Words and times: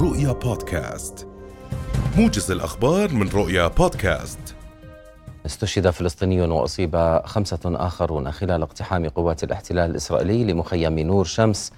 رؤيا 0.00 0.32
بودكاست. 0.32 1.26
موجز 2.16 2.50
الأخبار 2.50 3.12
من 3.12 3.28
رؤيا 3.28 3.68
بودكاست. 3.68 4.38
استشهد 5.46 5.90
فلسطيني 5.90 6.40
وأصيب 6.42 7.20
خمسة 7.24 7.58
آخرون 7.64 8.32
خلال 8.32 8.62
اقتحام 8.62 9.08
قوات 9.08 9.44
الاحتلال 9.44 9.90
الإسرائيلي 9.90 10.52
لمخيم 10.52 10.98
نور 10.98 11.24
شمس 11.24 11.72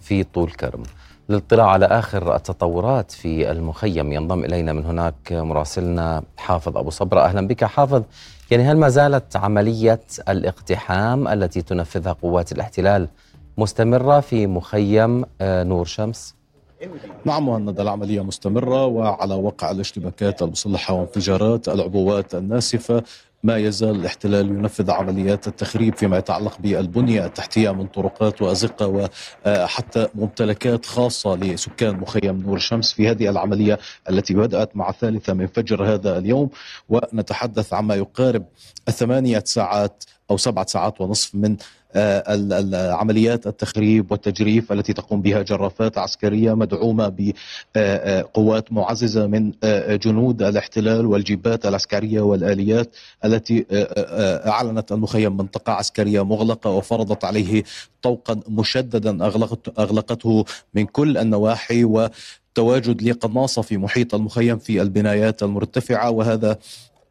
في 0.00 0.24
طول 0.24 0.50
كرم. 0.50 0.82
للاطلاع 1.28 1.70
على 1.70 1.86
آخر 1.86 2.36
التطورات 2.36 3.10
في 3.10 3.50
المخيم 3.50 4.12
ينضم 4.12 4.44
إلينا 4.44 4.72
من 4.72 4.84
هناك 4.84 5.32
مراسلنا 5.32 6.22
حافظ 6.36 6.76
أبو 6.78 6.90
صبرة. 6.90 7.20
أهلا 7.20 7.46
بك 7.46 7.64
حافظ. 7.64 8.02
يعني 8.50 8.64
هل 8.64 8.76
ما 8.76 8.88
زالت 8.88 9.36
عملية 9.36 10.00
الاقتحام 10.28 11.28
التي 11.28 11.62
تنفذها 11.62 12.12
قوات 12.12 12.52
الاحتلال 12.52 13.08
مستمرة 13.58 14.20
في 14.20 14.46
مخيم 14.46 15.24
آه، 15.40 15.62
نور 15.64 15.84
شمس؟ 15.84 16.35
نعم 17.24 17.46
مهند 17.46 17.80
العملية 17.80 18.24
مستمرة 18.24 18.86
وعلى 18.86 19.34
وقع 19.34 19.70
الاشتباكات 19.70 20.42
المسلحة 20.42 20.94
وانفجارات 20.94 21.68
العبوات 21.68 22.34
الناسفة 22.34 23.02
ما 23.42 23.56
يزال 23.56 23.90
الاحتلال 23.90 24.48
ينفذ 24.48 24.90
عمليات 24.90 25.48
التخريب 25.48 25.96
فيما 25.96 26.18
يتعلق 26.18 26.58
بالبنية 26.60 27.26
التحتية 27.26 27.70
من 27.70 27.86
طرقات 27.86 28.42
وأزقة 28.42 29.10
وحتى 29.46 30.08
ممتلكات 30.14 30.86
خاصة 30.86 31.36
لسكان 31.36 31.96
مخيم 31.96 32.42
نور 32.42 32.56
الشمس 32.56 32.92
في 32.92 33.10
هذه 33.10 33.28
العملية 33.28 33.78
التي 34.10 34.34
بدأت 34.34 34.76
مع 34.76 34.90
الثالثة 34.90 35.32
من 35.32 35.46
فجر 35.46 35.94
هذا 35.94 36.18
اليوم. 36.18 36.50
ونتحدث 36.88 37.74
عما 37.74 37.94
يقارب 37.94 38.44
الثمانية 38.88 39.42
ساعات 39.46 40.04
أو 40.30 40.36
سبعة 40.36 40.66
ساعات 40.66 41.00
ونصف 41.00 41.34
من 41.34 41.56
عمليات 42.92 43.46
التخريب 43.46 44.12
والتجريف 44.12 44.72
التي 44.72 44.92
تقوم 44.92 45.22
بها 45.22 45.42
جرافات 45.42 45.98
عسكرية 45.98 46.54
مدعومة 46.54 47.12
بقوات 47.76 48.72
معززة 48.72 49.26
من 49.26 49.52
جنود 49.88 50.42
الاحتلال 50.42 51.06
والجيبات 51.06 51.66
العسكرية 51.66 52.20
والآليات 52.20 52.94
التي 53.24 53.66
أعلنت 54.46 54.92
المخيم 54.92 55.36
منطقة 55.36 55.72
عسكرية 55.72 56.24
مغلقة 56.24 56.70
وفرضت 56.70 57.24
عليه 57.24 57.62
طوقا 58.02 58.40
مشددا 58.48 59.26
أغلقته 59.78 60.44
من 60.74 60.86
كل 60.86 61.18
النواحي 61.18 61.84
و 61.84 62.08
تواجد 62.54 63.02
لقناصة 63.02 63.62
في 63.62 63.76
محيط 63.76 64.14
المخيم 64.14 64.58
في 64.58 64.82
البنايات 64.82 65.42
المرتفعة 65.42 66.10
وهذا 66.10 66.58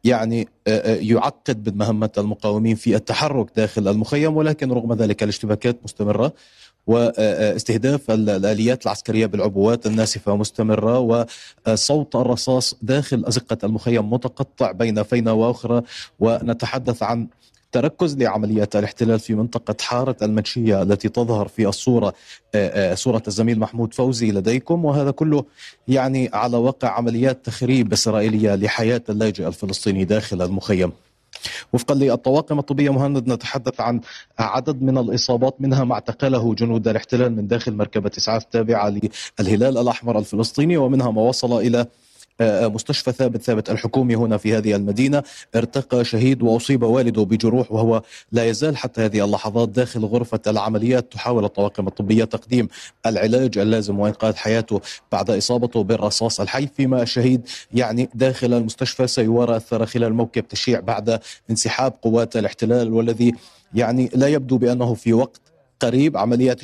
يعني 0.06 0.48
آه، 0.66 0.94
آه، 0.94 0.96
يعقد 0.96 1.68
من 1.68 1.78
مهمة 1.78 2.10
المقاومين 2.18 2.76
في 2.76 2.96
التحرك 2.96 3.46
داخل 3.56 3.88
المخيم 3.88 4.36
ولكن 4.36 4.72
رغم 4.72 4.92
ذلك 4.92 5.22
الاشتباكات 5.22 5.78
مستمرة 5.84 6.32
واستهداف 6.86 8.10
الآليات 8.10 8.84
العسكرية 8.84 9.26
بالعبوات 9.26 9.86
الناسفة 9.86 10.36
مستمرة 10.36 10.98
وصوت 11.68 12.16
الرصاص 12.16 12.74
داخل 12.82 13.24
أزقة 13.24 13.58
المخيم 13.64 14.12
متقطع 14.12 14.72
بين 14.72 15.02
فينة 15.02 15.32
وأخرى 15.32 15.82
ونتحدث 16.20 17.02
عن 17.02 17.28
تركز 17.76 18.16
لعمليات 18.16 18.76
الاحتلال 18.76 19.18
في 19.20 19.34
منطقة 19.34 19.76
حارة 19.80 20.16
المنشية 20.22 20.82
التي 20.82 21.08
تظهر 21.08 21.48
في 21.48 21.68
الصورة 21.68 22.14
آه، 22.54 22.92
آه، 22.92 22.94
صورة 22.94 23.22
الزميل 23.28 23.58
محمود 23.58 23.94
فوزي 23.94 24.32
لديكم. 24.32 24.84
وهذا 24.84 25.10
كله 25.10 25.44
يعني 25.88 26.30
على 26.32 26.56
وقع 26.56 26.88
عمليات 26.88 27.46
تخريب 27.46 27.92
إسرائيلية 27.92 28.54
لحياة 28.54 29.02
اللاجئ 29.08 29.46
الفلسطيني 29.46 30.04
داخل 30.04 30.42
المخيم. 30.42 30.92
وفقا 31.72 31.94
للطواقم 31.94 32.58
الطبية 32.58 32.90
مهند 32.90 33.28
نتحدث 33.28 33.80
عن 33.80 34.00
عدد 34.38 34.82
من 34.82 34.98
الإصابات 34.98 35.60
منها 35.60 35.84
ما 35.84 35.94
اعتقله 35.94 36.54
جنود 36.54 36.88
الاحتلال 36.88 37.36
من 37.36 37.46
داخل 37.46 37.72
مركبة 37.74 38.10
إسعاف 38.18 38.44
تابعة 38.44 38.88
للهلال 39.38 39.78
الأحمر 39.78 40.18
الفلسطيني 40.18 40.76
ومنها 40.76 41.10
ما 41.10 41.22
وصل 41.22 41.52
آه، 41.52 41.86
مستشفى 42.40 43.12
ثابت 43.12 43.42
ثابت 43.42 43.70
الحكومي 43.70 44.16
هنا 44.16 44.36
في 44.36 44.56
هذه 44.56 44.76
المدينة. 44.76 45.22
ارتقى 45.56 46.04
شهيد 46.04 46.42
وأصيب 46.42 46.82
والده 46.82 47.22
بجروح 47.22 47.72
وهو 47.72 48.02
لا 48.32 48.44
يزال 48.44 48.76
حتى 48.76 49.00
هذه 49.00 49.24
اللحظات 49.24 49.68
داخل 49.68 50.04
غرفة 50.04 50.40
العمليات 50.46 51.12
تحاول 51.12 51.44
الطواقم 51.44 51.86
الطبية 51.86 52.24
تقديم 52.24 52.68
العلاج 53.06 53.58
اللازم 53.58 53.98
وإنقاذ 53.98 54.36
حياته 54.36 54.80
بعد 55.12 55.30
إصابته 55.30 55.82
بالرصاص 55.82 56.40
الحي. 56.40 56.66
فيما 56.66 57.02
الشهيد 57.02 57.48
يعني 57.74 58.08
داخل 58.14 58.54
المستشفى 58.54 59.06
سيوارى 59.06 59.56
أثر 59.56 59.86
خلال 59.86 60.14
موكب 60.14 60.48
تشييع 60.48 60.80
بعد 60.80 61.20
انسحاب 61.50 61.92
قوات 62.02 62.36
الاحتلال 62.36 62.92
والذي 62.92 63.34
يعني 63.74 64.10
لا 64.14 64.28
يبدو 64.28 64.58
بأنه 64.58 64.94
في 64.94 65.12
وقت 65.12 65.40
قريب 65.80 66.16
عمليات 66.16 66.60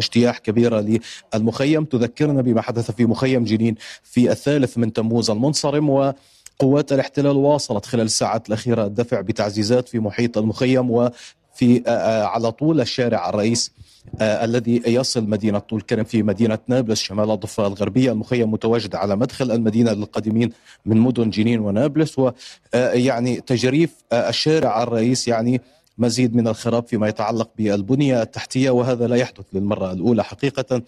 اجتياح 0.00 0.38
كبيرة 0.38 1.00
للمخيم. 1.34 1.84
تذكرنا 1.84 2.42
بما 2.42 2.62
حدث 2.62 2.90
في 2.90 3.06
مخيم 3.06 3.44
جنين 3.44 3.74
في 4.02 4.30
الثالث 4.30 4.78
من 4.78 4.92
تموز 4.92 5.30
المنصرم 5.30 5.90
وقوات 5.90 6.92
الاحتلال 6.92 7.36
واصلت 7.36 7.86
خلال 7.86 8.04
الساعات 8.04 8.48
الأخيرة 8.48 8.86
الدفع 8.86 9.20
بتعزيزات 9.20 9.88
في 9.88 9.98
محيط 9.98 10.38
المخيم 10.38 10.90
وفي 10.90 11.82
على 12.24 12.52
طول 12.52 12.80
الشارع 12.80 13.28
الرئيس 13.28 13.72
الذي 14.20 14.82
يصل 14.86 15.24
مدينة 15.28 15.58
طول 15.58 15.80
كرم 15.80 16.04
في 16.04 16.22
مدينة 16.22 16.58
نابلس 16.68 17.00
شمال 17.00 17.30
الضفة 17.30 17.66
الغربية. 17.66 18.12
المخيم 18.12 18.50
متواجد 18.52 18.94
على 18.94 19.16
مدخل 19.16 19.50
المدينة 19.50 19.92
للقادمين 19.92 20.52
من 20.86 20.96
مدن 20.96 21.30
جنين 21.30 21.60
ونابلس 21.60 22.16
ويعني 22.18 23.40
تجريف 23.40 23.90
الشارع 24.12 24.82
الرئيس 24.82 25.28
يعني 25.28 25.60
مزيد 25.98 26.36
من 26.36 26.48
الخراب 26.48 26.86
فيما 26.86 27.08
يتعلق 27.08 27.50
بالبنية 27.58 28.22
التحتية 28.22 28.70
وهذا 28.70 29.06
لا 29.06 29.16
يحدث 29.16 29.44
للمرة 29.52 29.92
الأولى 29.92 30.24
حقيقة. 30.24 30.82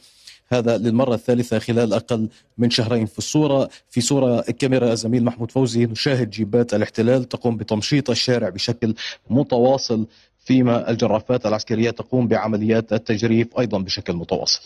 هذا 0.53 0.79
للمرة 0.79 1.15
الثالثة 1.15 1.59
خلال 1.59 1.93
أقل 1.93 2.29
من 2.59 2.71
شهرين 2.71 3.07
في 3.07 3.19
الصورة. 3.19 3.69
في 3.91 4.01
صورة 4.01 4.41
كاميرا 4.41 4.95
زميل 4.95 5.25
محمود 5.25 5.51
فوزي 5.51 5.87
نشاهد 5.87 6.31
جيبات 6.31 6.75
الاحتلال 6.75 7.25
تقوم 7.25 7.57
بتمشيط 7.57 8.11
الشارع 8.11 8.49
بشكل 8.49 8.95
متواصل 9.31 10.07
فيما 10.39 10.91
الجرافات 10.91 11.47
العسكرية 11.47 11.91
تقوم 11.91 12.29
بعمليات 12.29 12.93
التجريف 12.93 13.59
أيضا 13.59 13.79
بشكل 13.79 14.13
متواصل. 14.13 14.63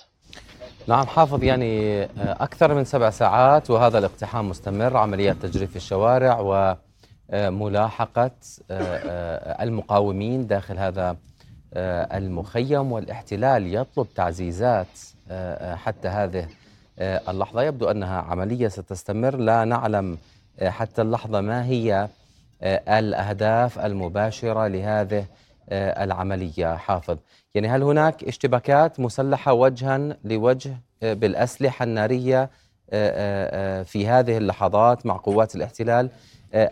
نعم 0.86 1.06
حافظ 1.06 1.42
يعني 1.42 2.02
أكثر 2.16 2.74
من 2.74 2.84
سبع 2.84 3.10
ساعات 3.10 3.70
وهذا 3.70 3.98
الاقتحام 3.98 4.48
مستمر 4.48 4.96
عمليات 4.96 5.36
تجريف 5.42 5.76
الشوارع 5.76 6.40
و 6.40 6.76
ملاحقة 7.32 8.30
آه، 8.70 8.96
آه، 8.96 9.62
المقاومين 9.62 10.46
داخل 10.46 10.78
هذا 10.78 11.16
آه، 11.74 12.18
المخيم 12.18 12.92
والاحتلال 12.92 13.74
يطلب 13.74 14.06
تعزيزات 14.14 14.86
حتى 15.74 16.08
هذه 16.08 16.48
اللحظة. 16.98 17.62
يبدو 17.62 17.90
أنها 17.90 18.20
عملية 18.20 18.68
ستستمر. 18.68 19.36
لا 19.36 19.64
نعلم 19.64 20.18
حتى 20.62 21.02
اللحظة 21.02 21.40
ما 21.40 21.64
هي 21.64 22.08
الأهداف 22.88 23.78
المباشرة 23.78 24.66
لهذه 24.66 25.24
العملية. 25.72 26.76
حافظ. 26.76 27.16
يعني 27.54 27.68
هل 27.68 27.82
هناك 27.82 28.24
اشتباكات 28.24 29.00
مسلحة 29.00 29.52
وجها 29.52 30.16
لوجه 30.24 30.76
بالأسلحة 31.02 31.82
النارية 31.82 32.50
في 33.84 34.06
هذه 34.08 34.36
اللحظات 34.36 35.06
مع 35.06 35.16
قوات 35.16 35.56
الاحتلال؟ 35.56 36.06
آه، 36.06 36.10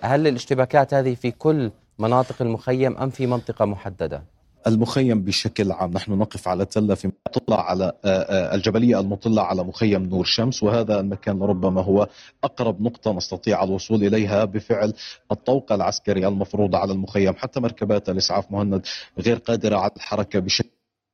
هل 0.02 0.26
الاشتباكات 0.26 0.94
هذه 0.94 1.14
في 1.14 1.30
كل 1.30 1.70
مناطق 1.98 2.42
المخيم 2.42 2.96
أم 2.96 3.10
في 3.10 3.26
منطقة 3.26 3.64
محددة؟ 3.64 4.22
المخيم 4.66 5.22
بشكل 5.22 5.72
عام 5.72 5.91
نحن 5.91 6.12
نقف 6.12 6.48
على 6.48 6.64
تلة 6.64 6.94
في 6.94 7.12
تطلع 7.32 7.70
على 7.70 7.84
آه، 7.84 8.08
آه، 8.08 8.54
الجبلية 8.54 9.00
المطلة 9.00 9.42
على 9.42 9.64
مخيم 9.64 10.02
نور 10.02 10.24
شمس 10.24 10.62
وهذا 10.62 11.00
المكان 11.00 11.42
ربما 11.42 11.82
هو 11.82 12.08
أقرب 12.44 12.82
نقطة 12.82 13.12
نستطيع 13.12 13.64
الوصول 13.64 14.04
إليها 14.04 14.44
بفعل 14.44 14.92
الطوق 15.32 15.72
العسكري 15.72 16.26
المفروض 16.26 16.74
على 16.74 16.92
المخيم 16.92 17.34
حتى 17.34 17.60
مركبات 17.60 18.08
الإسعاف 18.08 18.52
مهند 18.52 18.86
غير 19.18 19.36
قادرة 19.36 19.76
على 19.76 19.92
الحركة 19.97 20.38
بشكل 20.38 20.70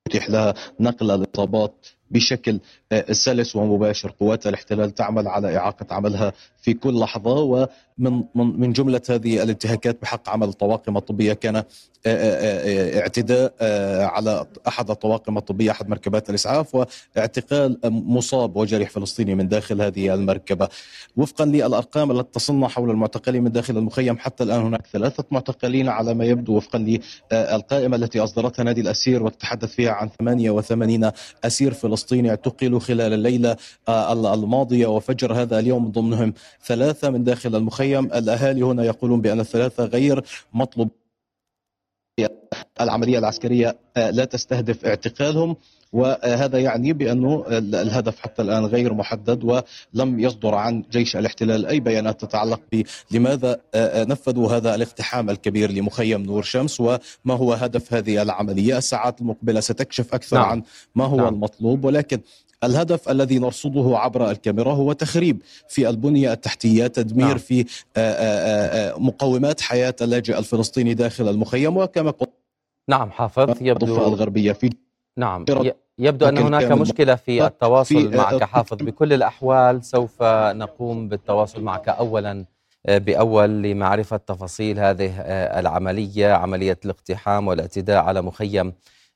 يتيح 0.09 0.31
لها 0.31 0.54
نقل 0.81 1.10
الإصابات 1.10 1.87
بشكل 2.11 2.60
سلس 3.10 3.57
ومباشر 3.57 4.13
قوات 4.21 4.47
الاحتلال 4.47 4.95
تعمل 4.95 5.28
على 5.28 5.57
إعاقة 5.57 5.86
عملها 5.95 6.33
في 6.63 6.75
كل 6.75 6.98
لحظة 7.01 7.41
ومن 7.41 8.22
من 8.34 8.72
جملة 8.72 9.01
هذه 9.10 9.42
الانتهاكات 9.42 10.03
بحق 10.03 10.28
عمل 10.28 10.48
الطواقم 10.48 10.97
الطبية 10.97 11.33
كان 11.33 11.63
اعتداء 12.07 13.53
على 14.04 14.47
أحد 14.69 14.91
الطواقم 14.91 15.39
الطبية 15.39 15.71
أحد 15.71 15.89
مركبات 15.89 16.30
الإسعاف 16.30 16.75
واعتقال 17.16 17.78
مصاب 17.84 18.57
وجريح 18.57 18.91
فلسطيني 18.91 19.34
من 19.34 19.48
داخل 19.48 19.83
هذه 19.83 20.15
المركبة. 20.15 20.69
وفقا 21.16 21.45
للأرقام 21.45 22.10
التي 22.10 22.28
تصلنا 22.33 22.69
حول 22.69 22.91
المعتقلين 22.91 23.42
من 23.45 23.53
داخل 23.53 23.77
المخيم 23.77 24.19
حتى 24.19 24.45
الآن 24.45 24.60
هناك 24.60 24.86
ثلاثة 24.92 25.25
معتقلين 25.30 25.89
على 25.89 26.15
ما 26.15 26.25
يبدو 26.25 26.57
وفقا 26.57 26.78
للقائمة 27.33 27.97
التي 27.97 28.21
أصدرتها 28.21 28.63
نادي 28.63 28.80
الأسير 28.80 29.22
وتتحدث 29.22 29.75
فيها 29.75 29.92
عن 29.92 30.09
88 30.21 31.10
أسير 31.45 31.75
فلسطيني 31.75 31.96
اعتقلوا 32.27 32.81
خلال 32.81 33.13
الليلة 33.13 33.57
الماضية 34.34 34.87
وفجر 34.87 35.33
هذا 35.33 35.59
اليوم 35.59 35.91
ضمنهم 35.91 36.34
ثلاثة 36.65 37.10
من 37.10 37.25
داخل 37.25 37.57
المخيم. 37.57 38.04
الأهالي 38.04 38.63
هنا 38.63 38.84
يقولون 38.84 39.21
بأن 39.21 39.41
الثلاثة 39.41 39.84
غير 39.84 40.25
مطلوب. 40.54 40.91
العملية 42.81 43.19
العسكرية 43.19 43.78
لا 43.97 44.25
تستهدف 44.25 44.84
اعتقالهم. 44.84 45.57
وهذا 45.92 46.59
يعني 46.59 46.92
بأنه 46.92 47.44
الهدف 47.59 48.21
حتى 48.21 48.42
الآن 48.42 48.65
غير 48.65 48.94
محدد 48.94 49.44
ولم 49.44 50.21
يصدر 50.21 50.54
عن 50.54 50.84
جيش 50.91 51.16
الاحتلال 51.16 51.66
أي 51.66 51.80
بيانات 51.80 52.21
تتعلق 52.21 52.60
بلماذا 53.10 53.60
نفذوا 53.94 54.53
هذا 54.53 54.74
الاقتحام 54.74 55.30
الكبير 55.30 55.71
لمخيم 55.72 56.22
نور 56.22 56.42
شمس 56.42 56.80
وما 56.80 56.98
هو 57.27 57.53
هدف 57.53 57.94
هذه 57.94 58.22
العملية 58.22 58.78
الساعات 58.78 59.21
المقبلة 59.21 59.60
ستكشف 59.60 60.15
أكثر 60.15 60.36
نعم. 60.36 60.48
عن 60.48 60.62
ما 60.94 61.04
هو 61.04 61.16
نعم. 61.16 61.34
المطلوب 61.34 61.84
ولكن 61.84 62.21
الهدف 62.65 63.09
الذي 63.09 63.39
نرصده 63.39 63.98
عبر 63.98 64.30
الكاميرا 64.30 64.72
هو 64.72 64.92
تخريب 64.92 65.42
في 65.68 65.89
البنية 65.89 66.32
التحتية 66.32 66.86
تدمير 66.86 67.27
نعم. 67.27 67.39
في 67.39 67.65
مقومات 68.98 69.60
حياة 69.60 69.94
اللاجئ 70.03 70.39
الفلسطيني 70.39 70.94
داخل 70.94 71.28
المخيم 71.28 71.77
وكما 71.77 72.10
قلت 72.10 72.30
نعم 72.89 73.10
حافظ 73.10 73.56
يبدو 73.60 73.97
الغربية 73.97 74.53
في 74.53 74.71
نعم 75.16 75.45
يبدو 75.98 76.28
أن 76.28 76.39
هناك 76.39 76.72
مشكلة 76.72 77.15
في 77.15 77.47
التواصل 77.47 78.10
في 78.10 78.16
معك. 78.16 78.45
حافظ 78.45 78.77
بكل 78.86 79.13
الأحوال 79.13 79.84
سوف 79.84 80.22
نقوم 80.22 81.09
بالتواصل 81.09 81.63
معك 81.63 81.89
أولا 81.89 82.45
بأول 82.89 83.63
لمعرفة 83.63 84.16
تفاصيل 84.16 84.78
هذه 84.78 85.21
العملية 85.59 86.33
عملية 86.33 86.78
الاقتحام 86.84 87.48
والاعتداء 87.48 88.04
على 88.04 88.22
مخيم 88.22 88.72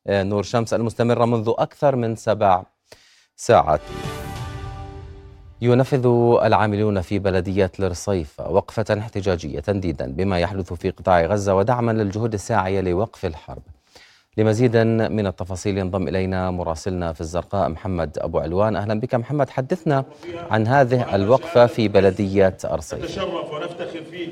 نور 0.08 0.43
شمس 0.43 0.75
المستمرة 0.75 1.25
منذ 1.25 1.52
أكثر 1.58 1.97
من 1.97 2.17
سبع 2.17 2.62
ساعات. 3.37 3.81
ينفذ 5.62 6.06
العاملون 6.43 7.00
في 7.00 7.19
بلدية 7.19 7.73
الرصيف 7.81 8.41
وقفة 8.41 8.99
احتجاجية 8.99 9.61
تنديدا 9.61 10.12
بما 10.12 10.38
يحدث 10.38 10.73
في 10.73 10.91
قطاع 10.91 11.26
غزة 11.26 11.55
ودعما 11.55 11.93
للجهود 11.93 12.35
الساعية 12.35 12.81
لوقف 12.81 13.25
الحرب. 13.26 13.62
لمزيد 14.37 14.77
من 14.77 15.27
التفاصيل 15.27 15.79
ينضم 15.79 16.09
إلينا 16.09 16.50
مراسلنا 16.50 17.12
في 17.12 17.21
الزرقاء 17.21 17.69
محمد 17.69 18.19
أبو 18.19 18.38
علوان. 18.38 18.77
أهلا 18.77 19.00
بك 19.00 19.15
محمد. 19.15 19.50
حدثنا 19.50 20.05
عن 20.50 20.67
هذه 20.67 21.15
الوقفة 21.15 21.67
في 21.67 21.88
بلدية 21.88 22.56
أرصيف 22.65 23.05
نتشرف 23.05 23.53
ونفتخر 23.53 24.05
فيه. 24.05 24.29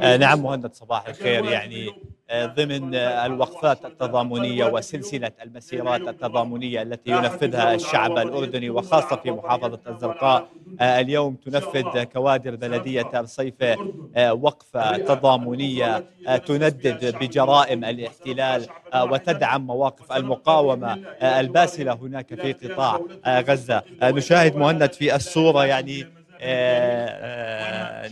آه 0.00 0.16
نعم 0.16 0.42
مهند 0.42 0.72
صباح 0.72 1.08
الخير. 1.08 1.44
يعني 1.44 1.90
ضمن 2.34 2.94
الوقفات 2.94 3.84
التضامنية 3.84 4.64
وسلسلة 4.64 5.30
المسيرات 5.42 6.00
التضامنية 6.08 6.82
التي 6.82 7.10
ينفذها 7.10 7.74
الشعب 7.74 8.18
الأردني 8.18 8.70
وخاصة 8.70 9.16
في 9.16 9.30
محافظة 9.30 9.78
الزرقاء. 9.88 10.48
آه 10.80 11.00
اليوم 11.00 11.34
تنفذ 11.34 12.02
كوادر 12.04 12.56
بلدية 12.56 13.10
الصيفة 13.20 13.76
آه 14.16 14.32
وقفة 14.34 14.96
تضامنية 14.96 16.04
آه 16.28 16.36
تندد 16.36 17.16
بجرائم 17.20 17.84
الاحتلال 17.84 18.66
آه 18.94 19.04
وتدعم 19.04 19.66
مواقف 19.66 20.12
المقاومة 20.12 20.98
آه 21.20 21.40
الباسلة 21.40 21.92
هناك 21.92 22.34
في 22.34 22.52
قطاع 22.52 23.00
آه 23.24 23.40
غزة. 23.40 23.82
نشاهد 24.02 24.56
مهند 24.56 24.92
في 24.92 25.14
الصورة 25.16 25.64
يعني 25.64 26.06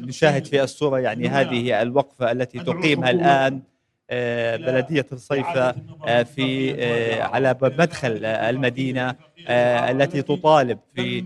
نشاهد 0.07 0.45
في 0.47 0.63
الصورة 0.63 0.99
يعني 0.99 1.29
هذه 1.29 1.83
الوقفة 1.83 2.33
التي 2.33 2.59
تقيمها 2.59 3.11
الآن. 3.11 3.53
آه، 3.55 3.76
بلدية 4.11 5.07
الصيفة 5.13 5.75
آه، 6.07 6.23
في 6.23 6.75
آه، 6.79 7.23
على 7.23 7.57
مدخل 7.63 8.25
المدينة 8.25 9.15
التي 9.49 10.23
تطالب 10.23 10.79
في 10.95 11.25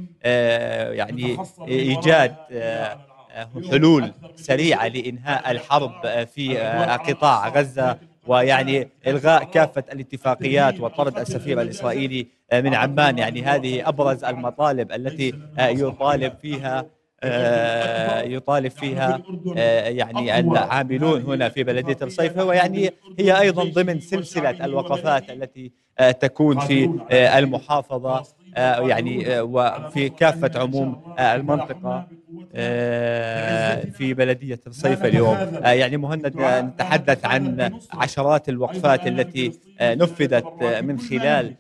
يعني 0.95 1.37
إيجاد 1.69 2.35
حلول 3.71 4.13
سريعة 4.37 4.89
لإنهاء 4.89 5.51
الحرب 5.51 6.25
في 6.25 6.59
قطاع 7.09 7.49
غزة 7.49 7.99
ويعني 8.27 8.89
إلغاء 9.07 9.45
كافة 9.45 9.85
الاتفاقيات 9.93 10.81
وطرد 10.81 11.19
السفير 11.19 11.61
الإسرائيلي 11.61 12.27
من 12.53 12.75
عمان 12.75 13.19
يعني 13.19 13.43
هذه 13.43 13.89
أبرز 13.89 14.25
المطالب 14.25 14.93
التي 14.93 15.35
يطالب 15.59 16.33
فيها 16.43 16.79
آه، 16.79 16.87
يطالب 18.37 18.71
فيها 18.71 19.21
آه، 19.55 19.89
يعني 19.89 20.39
العاملون 20.41 21.23
هنا 21.23 21.49
في 21.49 21.65
بلدية 21.65 21.97
الصيفة 22.03 22.45
ويعني 22.45 22.91
هي 23.19 23.41
أيضا 23.41 23.65
ضمن 23.65 24.01
سلسلة 24.01 24.55
الوقفات 24.63 25.31
التي 25.31 25.73
آه، 25.99 26.11
تكون 26.11 26.59
في 26.59 26.91
المحافظة 27.13 28.27
يعني 28.57 29.41
وفي 29.41 30.09
كافة 30.11 30.51
عموم 30.57 30.97
المنطقة 31.19 32.05
في 33.91 34.15
بلدية 34.15 34.61
الصيف 34.67 35.05
اليوم. 35.05 35.41
يعني 35.63 35.97
مهند 35.97 36.35
نتحدث 36.41 37.25
عن 37.25 37.71
عشرات 37.91 38.49
الوقفات 38.49 39.07
التي 39.07 39.55
نفذت 39.83 40.49
من 40.63 40.99
خلال 40.99 41.47
آه، 41.47 41.55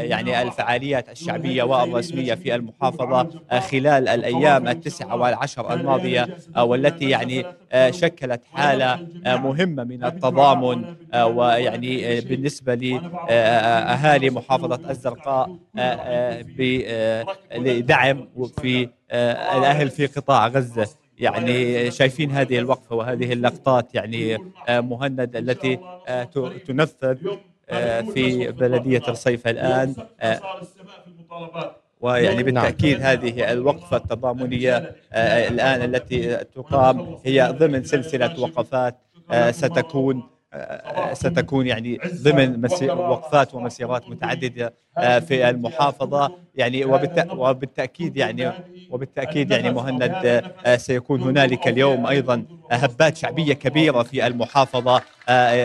يعني 0.00 0.42
الفعاليات 0.42 1.08
الشعبية 1.10 1.62
والرسمية 1.62 2.34
في 2.34 2.54
المحافظة 2.54 3.28
آه، 3.50 3.58
خلال 3.58 4.08
الأيام 4.08 4.68
التسعة 4.68 5.16
والعشر 5.16 5.72
الماضية 5.74 6.28
آه، 6.56 6.64
والتي 6.64 7.08
يعني 7.10 7.44
شكلت 7.90 8.42
حالة 8.52 9.00
مهمة 9.26 9.84
من 9.84 10.04
التضامن 10.04 10.84
ويعني 11.14 12.20
بالنسبة 12.20 12.74
لأهالي 12.74 14.30
محافظة 14.30 14.90
الزرقاء 14.90 15.50
لدعم 17.54 18.28
في 18.62 18.88
الأهل 19.12 19.90
في 19.90 20.06
قطاع 20.06 20.48
غزة. 20.48 20.88
يعني 21.18 21.90
شايفين 21.90 22.30
هذه 22.30 22.58
الوقفة 22.58 22.96
وهذه 22.96 23.32
اللقطات 23.32 23.94
يعني 23.94 24.38
مهند 24.68 25.36
التي 25.36 25.78
تنفذ 26.66 27.26
آه، 27.26 27.38
في 28.14 28.52
بلدية 28.52 29.02
الصيف 29.08 29.48
الآن 29.48 29.94
آه، 30.20 30.40
ويعني 32.00 32.34
نعم. 32.36 32.44
بالتأكيد 32.44 33.02
هذه 33.02 33.52
الوقفة 33.52 33.96
التضامنية 33.96 34.96
آه، 35.12 35.48
الآن 35.48 35.94
التي 35.94 36.36
تقام 36.36 37.18
هي 37.24 37.54
ضمن 37.58 37.84
سلسلة 37.84 38.40
وقفات 38.40 38.96
ستكون 39.50 40.22
ستكون 41.12 41.66
يعني 41.66 42.00
ضمن 42.22 42.70
وقفات 42.90 43.54
ومسيرات 43.54 44.08
متعددة 44.08 44.74
في 44.96 45.50
المحافظة. 45.50 46.32
يعني 46.54 46.84
وبالتأكيد 47.32 48.16
يعني 48.16 48.52
وبالتأكيد 48.94 49.50
يعني 49.50 49.70
مهند 49.70 50.42
سيكون 50.76 51.22
هنالك 51.22 51.68
اليوم 51.68 52.06
أيضا 52.06 52.44
هبات 52.70 53.16
شعبية 53.16 53.54
كبيرة 53.54 54.02
في 54.02 54.26
المحافظة 54.26 55.02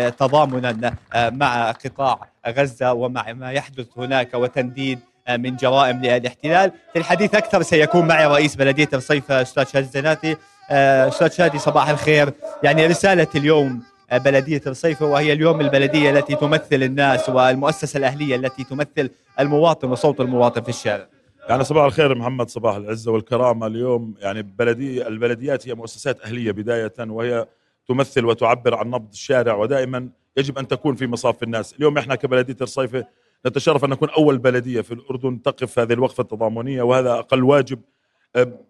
تضامنا 0.10 0.94
مع 1.16 1.72
قطاع 1.72 2.28
غزة 2.48 2.94
ومع 2.94 3.34
ما 3.34 3.52
يحدث 3.52 3.86
هناك 3.98 4.34
وتنديد 4.34 5.00
من 5.30 5.56
جرائم 5.56 6.06
الاحتلال. 6.06 6.72
في 6.94 7.00
الحديث 7.00 7.36
أكثر 7.36 7.62
سيكون 7.62 8.08
معي 8.08 8.26
رئيس 8.26 8.56
بلدية 8.56 8.90
الصيف 8.94 9.32
أستاذ 9.32 9.68
شادي 9.68 9.86
الزناتي. 9.86 10.38
أستاذ 10.72 11.32
شادي 11.32 11.60
صباح 11.60 11.90
الخير. 11.90 12.34
يعني 12.64 12.86
رسالة 12.86 13.28
اليوم 13.36 13.84
بلدية 14.12 14.62
الصيف 14.68 15.02
وهي 15.02 15.34
اليوم 15.34 15.62
البلدية 15.62 16.10
التي 16.10 16.36
تمثل 16.36 16.84
الناس 16.84 17.30
والمؤسسة 17.30 17.98
الأهلية 17.98 18.36
التي 18.36 18.64
تمثل 18.64 19.10
المواطن 19.40 19.92
وصوت 19.92 20.22
المواطن 20.22 20.62
في 20.62 20.70
الشارع. 20.70 21.06
يعني 21.50 21.64
صباح 21.64 21.86
الخير 21.86 22.16
محمد 22.16 22.50
صباح 22.50 22.76
العزة 22.76 23.12
والكرامة. 23.12 23.68
اليوم 23.68 24.16
يعني 24.20 24.42
بلدية 24.42 25.08
البلديات 25.08 25.68
هي 25.68 25.74
مؤسسات 25.74 26.22
أهلية 26.22 26.52
بداية 26.52 26.94
وهي 27.00 27.48
تمثل 27.88 28.26
وتعبر 28.26 28.76
عن 28.76 28.88
نبض 28.88 29.12
الشارع 29.12 29.56
ودائما 29.56 30.10
يجب 30.38 30.58
أن 30.58 30.68
تكون 30.68 30.96
في 30.96 31.08
مصاف 31.08 31.44
الناس. 31.44 31.74
اليوم 31.74 31.98
إحنا 31.98 32.16
كبلدية 32.16 32.58
الصيفة 32.62 33.06
نتشرف 33.46 33.86
أن 33.86 33.90
نكون 33.90 34.10
أول 34.10 34.38
بلدية 34.38 34.82
في 34.82 34.94
الأردن 34.94 35.42
تقف 35.42 35.80
هذه 35.80 35.94
الوقفة 35.94 36.22
التضامنية 36.22 36.82
وهذا 36.82 37.14
أقل 37.14 37.44
واجب. 37.44 37.80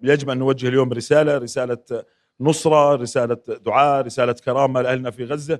يجب 0.03 0.29
أن 0.29 0.38
نوجه 0.38 0.67
اليوم 0.67 0.93
رسالة 0.93 1.38
رسالة 1.38 2.03
نصرة 2.41 2.95
رسالة 2.95 3.38
دعاء 3.65 4.05
رسالة 4.05 4.33
كرامة 4.33 4.81
لأهلنا 4.81 5.12
في 5.12 5.25
غزة. 5.25 5.59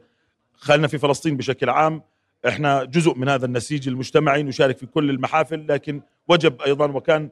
خلنا 0.53 0.88
في 0.88 0.97
فلسطين 0.97 1.38
بشكل 1.38 1.69
عام. 1.69 2.01
إحنا 2.47 2.83
جزء 2.83 3.15
من 3.15 3.29
هذا 3.29 3.45
النسيج 3.45 3.88
المجتمعي 3.88 4.43
نشارك 4.43 4.77
في 4.77 4.85
كل 4.85 5.09
المحافل 5.09 5.65
لكن 5.69 6.01
وجب 6.29 6.62
أيضا 6.62 6.86
وكان 6.91 7.29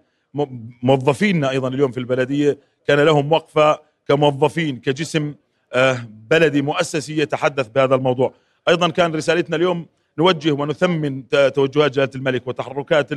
موظفينا 0.84 1.50
أيضا 1.50 1.68
اليوم 1.68 1.92
في 1.92 1.98
البلدية 2.00 2.58
كان 2.88 3.00
لهم 3.00 3.32
وقفة 3.32 3.80
كموظفين 4.08 4.78
كجسم 4.78 5.36
آه، 5.74 5.98
بلدي 6.30 6.62
مؤسسي 6.62 7.18
يتحدث 7.18 7.68
بهذا 7.68 7.96
الموضوع. 7.96 8.34
أيضا 8.70 8.90
كان 8.90 9.16
رسالتنا 9.16 9.56
اليوم 9.56 9.86
نوجه 10.18 10.52
ونثمن 10.52 11.30
توجهات 11.30 11.92
جلاله 11.92 12.12
الملك 12.16 12.48
وتحركات 12.48 13.10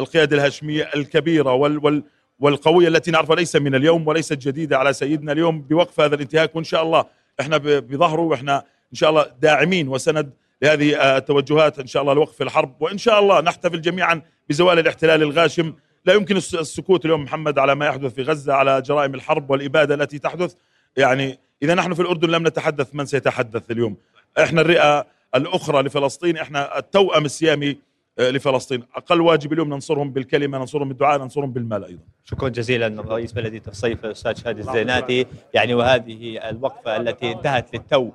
القيادة 0.00 0.36
الهاشمية 0.36 0.90
الكبيرة 0.96 1.52
وال 1.52 1.84
وال 1.84 2.02
والقوية 2.40 2.88
التي 2.88 3.10
نعرفها 3.10 3.36
ليس 3.36 3.56
من 3.56 3.74
اليوم 3.74 4.08
وليست 4.08 4.32
جديدة 4.32 4.78
على 4.78 4.92
سيدنا 4.92 5.32
اليوم 5.32 5.62
بوقف 5.62 6.00
هذا 6.00 6.14
الانتهاك. 6.14 6.56
وإن 6.56 6.64
شاء 6.64 6.82
الله 6.82 7.04
إحنا 7.40 7.56
بظهره 7.56 8.20
وإحنا 8.20 8.58
إن 8.92 8.94
شاء 8.94 9.10
الله 9.10 9.26
داعمين 9.40 9.88
وسند 9.88 10.30
لهذه 10.62 11.16
التوجهات. 11.16 11.78
إن 11.78 11.86
شاء 11.86 12.02
الله 12.02 12.14
لوقف 12.14 12.42
الحرب 12.42 12.82
وإن 12.82 12.98
شاء 12.98 13.18
الله 13.20 13.40
نحتفل 13.40 13.80
جميعا 13.80 14.22
بزوال 14.48 14.78
الاحتلال 14.78 15.22
الغاشم. 15.22 15.74
لا 16.04 16.14
يمكن 16.14 16.36
السكوت 16.36 17.04
اليوم 17.04 17.22
محمد 17.22 17.58
على 17.58 17.74
ما 17.74 17.86
يحدث 17.86 18.14
في 18.14 18.22
غزة 18.22 18.52
على 18.52 18.82
جرائم 18.82 19.14
الحرب 19.14 19.50
والإبادة 19.50 19.94
التي 19.94 20.18
تحدث. 20.18 20.54
يعني 20.96 21.38
إذا 21.62 21.74
نحن 21.74 21.94
في 21.94 22.02
الأردن 22.02 22.30
لم 22.30 22.46
نتحدث 22.46 22.94
من 22.94 23.06
سيتحدث 23.06 23.70
اليوم؟ 23.70 23.96
إحنا 24.38 24.60
الرئة 24.60 25.06
الأخرى 25.34 25.82
لفلسطين 25.82 26.36
إحنا 26.36 26.78
التوأم 26.78 27.24
السيامي 27.24 27.78
آه، 28.18 28.30
لفلسطين. 28.30 28.82
أقل 28.94 29.20
واجب 29.20 29.52
اليوم 29.52 29.68
ننصرهم 29.68 30.10
بالكلمة 30.10 30.58
ننصرهم 30.58 30.88
بالدعاء 30.88 31.18
ننصرهم 31.18 31.52
بالمال 31.52 31.84
أيضا. 31.84 32.02
شكرا 32.24 32.48
جزيلا 32.48 33.02
رئيس 33.02 33.32
بلديه 33.32 33.62
الصيف 33.68 34.04
الأستاذ 34.04 34.36
شادي 34.36 34.60
الزيناتي. 34.60 35.26
يعني 35.54 35.74
وهذه 35.74 36.48
الوقفة 36.48 36.96
التي 36.96 37.32
انتهت 37.32 37.74
للتو 37.74 38.10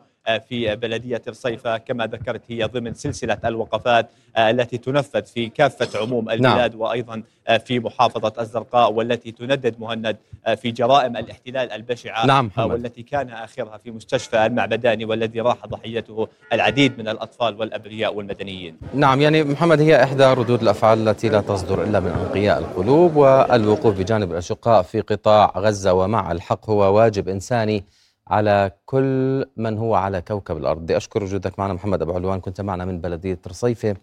في 0.49 0.75
بلدية 0.75 1.21
الصيفة 1.27 1.77
كما 1.77 2.05
ذكرت 2.05 2.41
هي 2.47 2.63
ضمن 2.63 2.93
سلسلة 2.93 3.37
الوقفات 3.45 4.09
آه، 4.35 4.49
التي 4.49 4.77
تنفذ 4.77 5.23
في 5.23 5.49
كافة 5.49 5.99
عموم 5.99 6.25
نعم. 6.25 6.33
البلاد 6.33 6.71
نعم. 6.71 6.81
وأيضا 6.81 7.23
آه، 7.47 7.57
في 7.57 7.79
محافظة 7.79 8.33
الزرقاء 8.39 8.93
والتي 8.93 9.31
تندد 9.31 9.79
مهند 9.79 10.17
في 10.55 10.71
جرائم 10.71 11.17
الاحتلال 11.17 11.71
البشعة 11.71 12.25
نعم 12.25 12.51
والتي 12.57 13.03
كان 13.03 13.29
آخرها 13.29 13.77
في 13.77 13.91
مستشفى 13.91 14.45
المعبداني 14.45 15.05
والذي 15.05 15.41
راح 15.41 15.65
ضحيته 15.67 16.27
العديد 16.53 16.99
من 16.99 17.07
الأطفال 17.07 17.59
والأبرياء 17.59 18.15
والمدنيين 18.15 18.77
نعم 18.93 19.21
يعني 19.21 19.43
محمد 19.43 19.81
هي 19.81 20.03
إحدى 20.03 20.23
ردود 20.23 20.61
الأفعال 20.61 21.09
التي 21.09 21.29
لا 21.29 21.41
تصدر 21.41 21.83
إلا 21.83 21.99
من 21.99 22.11
أنقياء 22.11 22.59
القلوب 22.59 23.15
والوقوف 23.15 23.97
بجانب 23.99 24.31
الأشقاء 24.31 24.81
في 24.81 25.01
قطاع 25.01 25.53
غزة 25.57 25.93
ومع 25.93 26.31
الحق 26.31 26.69
هو 26.69 26.95
واجب 26.95 27.29
إنساني 27.29 27.83
على 28.27 28.71
كل 28.85 29.45
من 29.57 29.77
هو 29.77 29.95
على 29.95 30.21
كوكب 30.21 30.57
الأرض. 30.57 30.81
بدي 30.81 30.97
أشكر 30.97 31.23
وجودك 31.23 31.59
معنا 31.59 31.73
محمد 31.73 32.01
أبو 32.01 32.13
علوان. 32.13 32.39
كنت 32.39 32.61
معنا 32.61 32.85
من 32.85 33.01
بلدية 33.01 33.39
رصيفة 33.47 33.95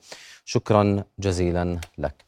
شكرا 0.45 1.05
جزيلا 1.19 1.81
لك. 1.99 2.25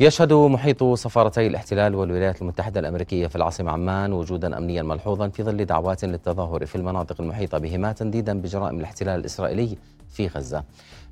يشهد 0.00 0.32
محيط 0.32 0.84
سفارتي 0.84 1.46
الاحتلال 1.46 1.94
والولايات 1.94 2.42
المتحدة 2.42 2.80
الأمريكية 2.80 3.26
في 3.26 3.36
العاصمة 3.36 3.70
عمان 3.70 4.12
وجودا 4.12 4.58
أمنيا 4.58 4.82
ملحوظا 4.82 5.28
في 5.28 5.42
ظل 5.42 5.64
دعوات 5.64 6.04
للتظاهر 6.04 6.66
في 6.66 6.76
المناطق 6.76 7.20
المحيطة 7.20 7.58
بهما 7.58 7.92
تنديدا 7.92 8.40
بجرائم 8.40 8.80
الاحتلال 8.80 9.20
الإسرائيلي 9.20 9.76
في 10.10 10.26
غزة. 10.26 10.64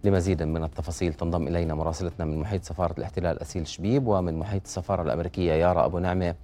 لمزيد 0.04 0.42
من 0.42 0.64
التفاصيل 0.64 1.14
تنضم 1.14 1.48
إلينا 1.48 1.74
مراسلتنا 1.74 2.24
من 2.24 2.40
محيط 2.40 2.64
سفارة 2.64 2.94
الاحتلال 2.98 3.42
أسيل 3.42 3.66
شبيب 3.66 4.06
ومن 4.06 4.38
محيط 4.38 4.62
السفارة 4.64 5.02
الأمريكية 5.02 5.52
يارا 5.52 5.84
أبو 5.84 5.98
نعمة. 5.98 6.34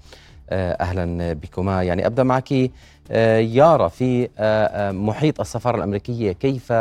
أهلا 0.53 1.33
بكما. 1.33 1.83
يعني 1.83 2.07
أبدأ 2.07 2.23
معك 2.23 2.71
آه، 3.11 3.39
يارا 3.39 3.89
في 3.89 4.29
آه، 4.39 4.91
محيط 4.91 5.41
السفارة 5.41 5.77
الأمريكية 5.77 6.33
كيف 6.33 6.73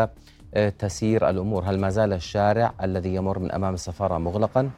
تسير 0.79 1.29
الأمور؟ 1.29 1.63
هل 1.63 1.79
ما 1.79 1.89
زال 1.89 2.13
الشارع 2.13 2.73
الذي 2.83 3.15
يمر 3.15 3.39
من 3.39 3.51
أمام 3.51 3.73
السفارة 3.73 4.17
مغلقا؟ 4.17 4.69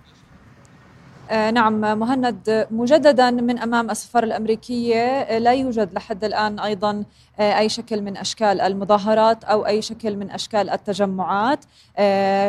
نعم 1.31 1.99
مهند 1.99 2.67
مجددا 2.71 3.31
من 3.31 3.59
أمام 3.59 3.89
السفارة 3.89 4.25
الأمريكية 4.25 5.37
لا 5.37 5.53
يوجد 5.53 5.93
لحد 5.93 6.23
الآن 6.23 6.59
أيضا 6.59 7.03
أي 7.39 7.69
شكل 7.69 8.01
من 8.01 8.17
أشكال 8.17 8.61
المظاهرات 8.61 9.43
أو 9.43 9.65
أي 9.65 9.81
شكل 9.81 10.15
من 10.15 10.31
أشكال 10.31 10.69
التجمعات. 10.69 11.65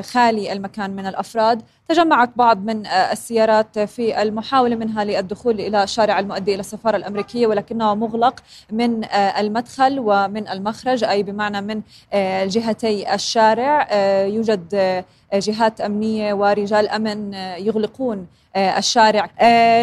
خالي 0.01 0.53
المكان 0.53 0.91
من 0.91 1.07
الأفراد. 1.07 1.63
تجمعت 1.91 2.31
بعض 2.37 2.65
من 2.65 2.87
آه، 2.87 3.13
السيارات 3.13 3.79
في 3.79 4.23
المحاولة 4.23 4.77
منها 4.77 5.05
للدخول 5.05 5.61
إلى 5.61 5.83
الشارع 5.83 6.19
المؤدي 6.19 6.55
إلى 6.55 6.61
السفارة 6.61 6.97
الأمريكية 6.97 7.47
ولكنه 7.47 7.95
مغلق 7.95 8.41
من 8.73 9.05
آه، 9.05 9.41
المدخل 9.41 9.97
ومن 9.99 10.49
المخرج 10.49 11.05
أي 11.05 11.23
بمعنى 11.23 11.61
من 11.61 11.83
آه، 12.13 12.45
جهتي 12.45 13.15
الشارع. 13.15 13.95
يوجد 14.25 15.05
جهات 15.35 15.81
أمنية 15.81 16.35
ورجال 16.35 16.89
أمن 16.89 17.35
يغلقون 17.35 18.27
الشارع. 18.57 19.31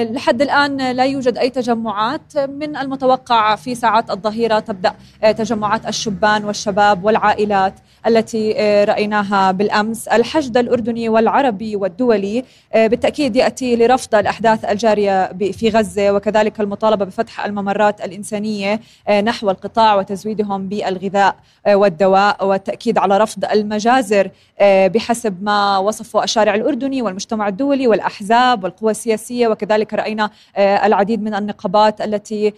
لحد 0.04 0.42
الآن 0.42 0.92
لا 0.92 1.06
يوجد 1.06 1.38
أي 1.38 1.50
تجمعات. 1.50 2.38
من 2.38 2.76
المتوقع 2.76 3.56
في 3.56 3.76
ساعات 3.76 4.12
الظهيرة 4.12 4.60
تبدأ 4.60 4.94
تجمعات 5.38 5.88
الشبان 5.88 6.46
والشباب 6.46 7.04
والعائلات 7.04 7.74
التي 8.08 8.54
رأيناها 8.84 9.52
بالأمس. 9.52 10.08
الحشد 10.08 10.58
الأردني 10.58 11.10
والعربي 11.10 11.76
والدولي 11.76 12.44
بالتأكيد 12.74 13.36
يأتي 13.36 13.76
لرفض 13.76 14.16
الأحداث 14.16 14.66
الجارية 14.66 15.32
في 15.52 15.70
غزة 15.70 16.12
وكذلك 16.12 16.60
المطالبة 16.60 17.06
بفتح 17.06 17.46
الممرات 17.46 18.06
الإنسانية 18.06 18.80
نحو 19.24 19.50
القطاع 19.50 19.96
وتزويدهم 19.96 20.70
بالغذاء 20.70 21.36
والدواء 21.68 22.46
والتأكيد 22.46 22.98
على 22.98 23.18
رفض 23.18 23.46
المجازر 23.46 24.30
بحسب 24.62 25.44
ما 25.44 25.78
وصفه 25.78 26.24
الشارع 26.24 26.56
الأردني 26.56 27.02
والمجتمع 27.02 27.48
الدولي 27.48 27.88
والأحزاب 27.88 28.64
والقوى 28.64 28.92
السياسية. 28.92 29.48
وكذلك 29.48 29.94
رأينا 29.94 30.30
العديد 30.58 31.22
من 31.22 31.36
النقابات 31.36 32.02
التي 32.02 32.54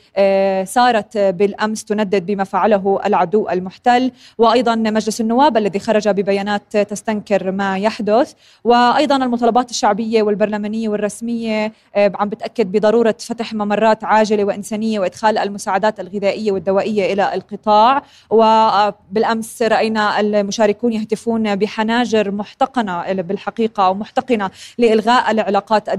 صارت 0.66 1.18
بالأمس 1.18 1.86
تندد 1.86 2.26
بما 2.30 2.44
فعله 2.44 3.00
العدو 3.06 3.50
المحتل. 3.50 4.12
وأيضا 4.38 4.76
مجلس 4.76 5.22
النواب 5.22 5.58
الذي 5.58 5.80
خرج 5.80 6.10
ببيانات 6.10 6.78
تستنكر 6.78 7.52
ما 7.52 7.78
يحدث. 7.78 8.34
وأيضا 8.64 9.16
المطالبات 9.16 9.70
الشعبية 9.70 10.24
والبرلمانية 10.24 10.90
والرسمية 10.90 11.74
عم 11.96 12.30
بتأكد 12.30 12.72
بضرورة 12.72 13.16
فتح 13.20 13.54
ممرات 13.54 14.04
عاجلة 14.04 14.44
وإنسانية 14.44 15.00
وإدخال 15.00 15.38
المساعدات 15.38 16.00
الغذائية 16.00 16.52
والدوائية 16.52 17.14
إلى 17.14 17.34
القطاع. 17.34 18.04
وبالأمس 18.30 19.62
رأينا 19.62 20.20
المشاركون 20.20 20.94
يهتفون 20.94 21.56
بحناجر 21.56 22.32
محتقنة 22.32 23.12
بالحقيقة 23.12 23.86
أو 23.86 23.94
محتقنة 23.94 24.50
لإلغاء 24.78 25.32
العلاقات 25.32 25.90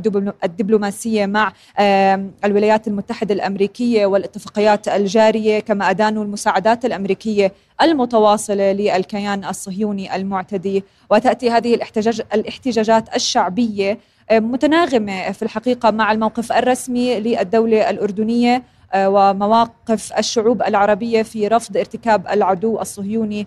الدبلوماسية 0.44 1.26
مع 1.26 1.52
الولايات 2.44 2.88
المتحدة 2.88 3.34
الأمريكية 3.34 4.06
والاتفاقيات 4.06 4.88
الجارية. 4.88 5.60
كما 5.60 5.90
أدانوا 5.90 6.19
المساعدات 6.22 6.84
الأمريكية 6.84 7.52
المتواصلة 7.82 8.72
للكيان 8.72 9.44
الصهيوني 9.44 10.16
المعتدي 10.16 10.84
وتأتي 11.10 11.50
هذه 11.50 11.80
الاحتجاجات 12.34 13.16
الشعبية 13.16 13.98
متناغمة 14.32 15.32
في 15.32 15.42
الحقيقة 15.42 15.90
مع 15.90 16.12
الموقف 16.12 16.52
الرسمي 16.52 17.20
للدولة 17.20 17.90
الأردنية 17.90 18.62
ومواقف 18.96 20.12
الشعوب 20.18 20.62
العربية 20.62 21.22
في 21.22 21.48
رفض 21.48 21.76
ارتكاب 21.76 22.26
العدو 22.28 22.80
الصهيوني 22.80 23.46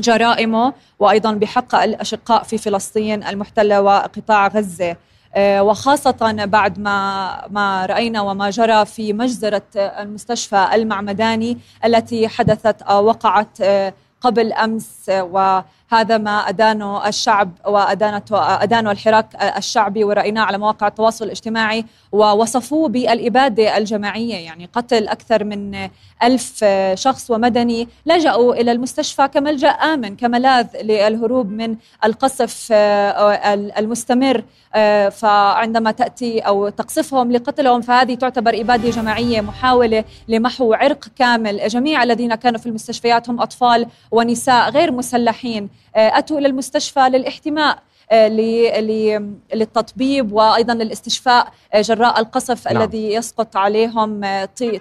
جرائمه 0.00 0.72
وأيضا 0.98 1.32
بحق 1.32 1.74
الأشقاء 1.74 2.42
في 2.42 2.58
فلسطين 2.58 3.24
المحتلة 3.24 3.82
وقطاع 3.82 4.46
غزة. 4.46 4.90
آه، 4.90 4.96
وخاصة 5.38 6.44
بعد 6.44 6.78
ما 6.78 7.46
ما 7.50 7.86
رأينا 7.86 8.20
وما 8.20 8.50
جرى 8.50 8.84
في 8.84 9.12
مجزرة 9.12 9.62
المستشفى 9.76 10.68
المعمداني 10.72 11.58
التي 11.84 12.28
حدثت 12.28 12.90
وقعت 12.90 13.60
آه، 13.60 13.94
قبل 14.20 14.52
أمس 14.52 15.10
و 15.10 15.60
هذا 15.92 16.18
ما 16.18 16.48
أدانه 16.48 17.08
الشعب 17.08 17.50
وأدانته 17.66 18.62
أدانه 18.62 18.90
الحراك 18.90 19.26
الشعبي 19.56 20.04
ورأيناه 20.04 20.42
على 20.42 20.58
مواقع 20.58 20.86
التواصل 20.86 21.24
الاجتماعي 21.24 21.84
ووصفوه 22.12 22.88
بالإبادة 22.88 23.76
الجماعية. 23.76 24.34
يعني 24.34 24.68
قتل 24.72 25.08
أكثر 25.08 25.44
من 25.44 25.88
ألف 26.22 26.64
شخص 26.94 27.30
ومدني 27.30 27.88
لجأوا 28.06 28.54
إلى 28.54 28.72
المستشفى 28.72 29.28
كملجأ 29.28 29.68
آمن 29.68 30.16
كملاذ 30.16 30.66
للهروب 30.82 31.50
من 31.50 31.76
القصف 32.04 32.68
المستمر. 33.78 34.44
فعندما 35.10 35.90
تأتي 35.90 36.40
أو 36.40 36.68
تقصفهم 36.68 37.32
لقتلهم 37.32 37.80
فهذه 37.80 38.14
تعتبر 38.14 38.60
إبادة 38.60 38.90
جماعية 38.90 39.40
محاولة 39.40 40.04
لمحو 40.28 40.72
عرق 40.72 41.04
كامل. 41.18 41.68
جميع 41.68 42.02
الذين 42.02 42.34
كانوا 42.34 42.60
في 42.60 42.66
المستشفيات 42.66 43.30
هم 43.30 43.40
أطفال 43.40 43.86
ونساء 44.10 44.70
غير 44.70 44.92
مسلحين. 44.92 45.68
آه، 45.96 46.18
أتوا 46.18 46.38
إلى 46.38 46.48
المستشفى 46.48 47.00
للاحتماء 47.00 47.78
آه، 48.10 48.28
للتطبيب 49.54 50.32
وأيضا 50.32 50.74
للاستشفاء 50.74 51.52
آه، 51.74 51.80
جراء 51.80 52.20
القصف 52.20 52.68
نعم. 52.68 52.82
الذي 52.82 53.14
يسقط 53.14 53.56
عليهم 53.56 54.20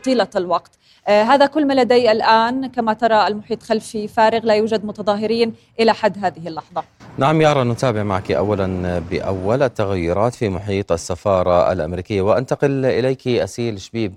طيلة 0.06 0.30
الوقت. 0.36 0.72
هذا 1.08 1.46
كل 1.46 1.68
ما 1.68 1.74
لدي 1.74 2.12
الآن 2.12 2.68
كما 2.68 2.94
ترى 2.94 3.28
المحيط 3.28 3.64
خلفي 3.64 4.08
فارغ 4.08 4.40
لا 4.40 4.54
يوجد 4.54 4.86
متظاهرين 4.86 5.54
إلى 5.80 5.94
حد 5.94 6.26
هذه 6.26 6.48
اللحظة. 6.48 6.84
نعم 7.18 7.42
يارا 7.42 7.64
نتابع 7.64 8.04
معك 8.04 8.32
اولا 8.32 9.00
بأول 9.00 9.64
التغيرات 9.64 10.36
في 10.36 10.50
محيط 10.50 10.92
السفارة 10.92 11.72
الأمريكية 11.72 12.22
وأنتقل 12.22 12.86
إليك 12.86 13.28
أسيل 13.28 13.82
شبيب. 13.82 14.16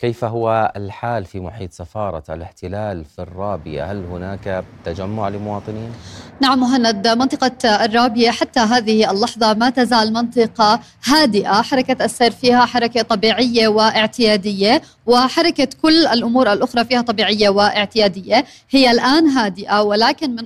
كيف 0.00 0.24
هو 0.24 0.72
الحال 0.76 1.24
في 1.24 1.40
محيط 1.40 1.72
سفارة 1.72 2.22
الاحتلال 2.30 3.04
في 3.04 3.22
الرابية؟ 3.22 3.92
هل 3.92 4.04
هناك 4.04 4.64
تجمع 4.84 5.28
لمواطنين؟ 5.28 5.92
نعم 6.40 6.60
مهند 6.60 7.08
منطقة 7.08 7.84
الرابية 7.84 8.30
حتى 8.30 8.60
هذه 8.60 9.10
اللحظة 9.10 9.54
ما 9.54 9.70
تزال 9.70 10.12
منطقة 10.12 10.80
هادئة. 11.04 11.62
حركة 11.62 12.04
السير 12.04 12.30
فيها 12.30 12.64
حركة 12.64 13.02
طبيعية 13.02 13.68
واعتيادية. 13.68 14.82
وحركة 15.10 15.68
كل 15.82 16.06
الأمور 16.06 16.52
الأخرى 16.52 16.84
فيها 16.84 17.02
طبيعية 17.02 17.48
واعتيادية. 17.48 18.44
هي 18.70 18.90
الآن 18.90 19.28
هادئة 19.28 19.82
ولكن 19.82 20.30
من 20.30 20.44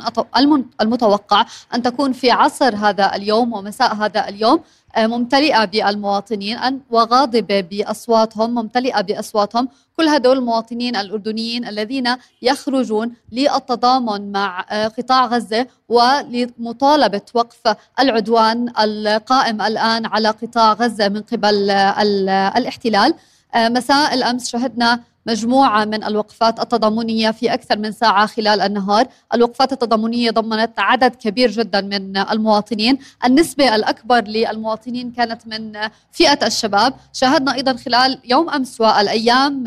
المتوقع 0.81 1.47
أن 1.75 1.83
تكون 1.83 2.13
في 2.13 2.31
عصر 2.31 2.77
هذا 2.77 3.17
اليوم 3.17 3.53
ومساء 3.53 3.95
هذا 3.95 4.29
اليوم 4.29 4.61
آه، 4.97 5.07
ممتلئة 5.07 5.65
بالمواطنين 5.65 6.81
وغاضبة 6.91 7.61
بأصواتهم 7.61 8.55
ممتلئة 8.55 9.01
بأصواتهم. 9.01 9.69
كل 9.97 10.09
هدول 10.09 10.39
المواطنين 10.39 10.97
الأردنيين 10.97 11.69
الذين 11.69 12.17
يخرجون 12.43 13.13
للتضامن 13.33 14.33
مع 14.33 14.67
آه، 14.71 14.89
قطاع 14.89 15.27
غزة 15.27 15.67
ولمطالبة 15.89 17.23
وقف 17.35 17.77
العدوان 18.01 18.73
القائم 18.81 19.63
الآن 19.63 20.07
على 20.07 20.29
قطاع 20.29 20.73
غزة 20.73 21.09
من 21.09 21.21
قبل 21.21 21.71
الاحتلال. 21.71 23.11
آه، 23.11 23.34
مساء 23.57 24.15
الأمس 24.15 24.49
شهدنا 24.49 25.01
مجموعة 25.27 25.85
من 25.85 26.05
الوقفات 26.05 26.61
التضامنية 26.61 27.31
في 27.31 27.55
أكثر 27.55 27.79
من 27.79 27.93
ساعة 27.93 28.27
خلال 28.27 28.61
النهار. 28.61 29.07
الوقفات 29.35 29.73
التضامنية 29.73 30.31
ضمنت 30.31 30.73
عدد 30.79 31.15
كبير 31.15 31.51
جدا 31.51 31.81
من 31.81 32.17
المواطنين. 32.17 32.99
النسبة 33.25 33.75
الأكبر 33.75 34.25
للمواطنين 34.25 35.11
كانت 35.11 35.47
من 35.47 35.73
فئة 36.13 36.47
الشباب. 36.47 36.95
شاهدنا 37.13 37.55
أيضا 37.55 37.77
خلال 37.77 38.19
يوم 38.25 38.51
أمس 38.51 38.81
والأيام 38.81 39.65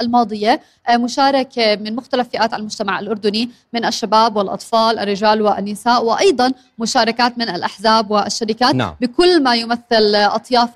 الماضية 0.00 0.60
مشاركة 0.90 1.76
من 1.76 1.96
مختلف 1.96 2.28
فئات 2.28 2.54
المجتمع 2.54 3.00
الأردني 3.00 3.50
من 3.72 3.84
الشباب 3.84 4.36
والأطفال 4.36 4.98
الرجال 4.98 5.42
والنساء 5.42 6.04
وأيضا 6.04 6.52
مشاركات 6.78 7.38
من 7.38 7.48
الأحزاب 7.48 8.10
والشركات 8.10 8.74
نعم. 8.74 8.94
بكل 9.00 9.42
ما 9.42 9.54
يمثل 9.54 10.14
أطياف 10.14 10.68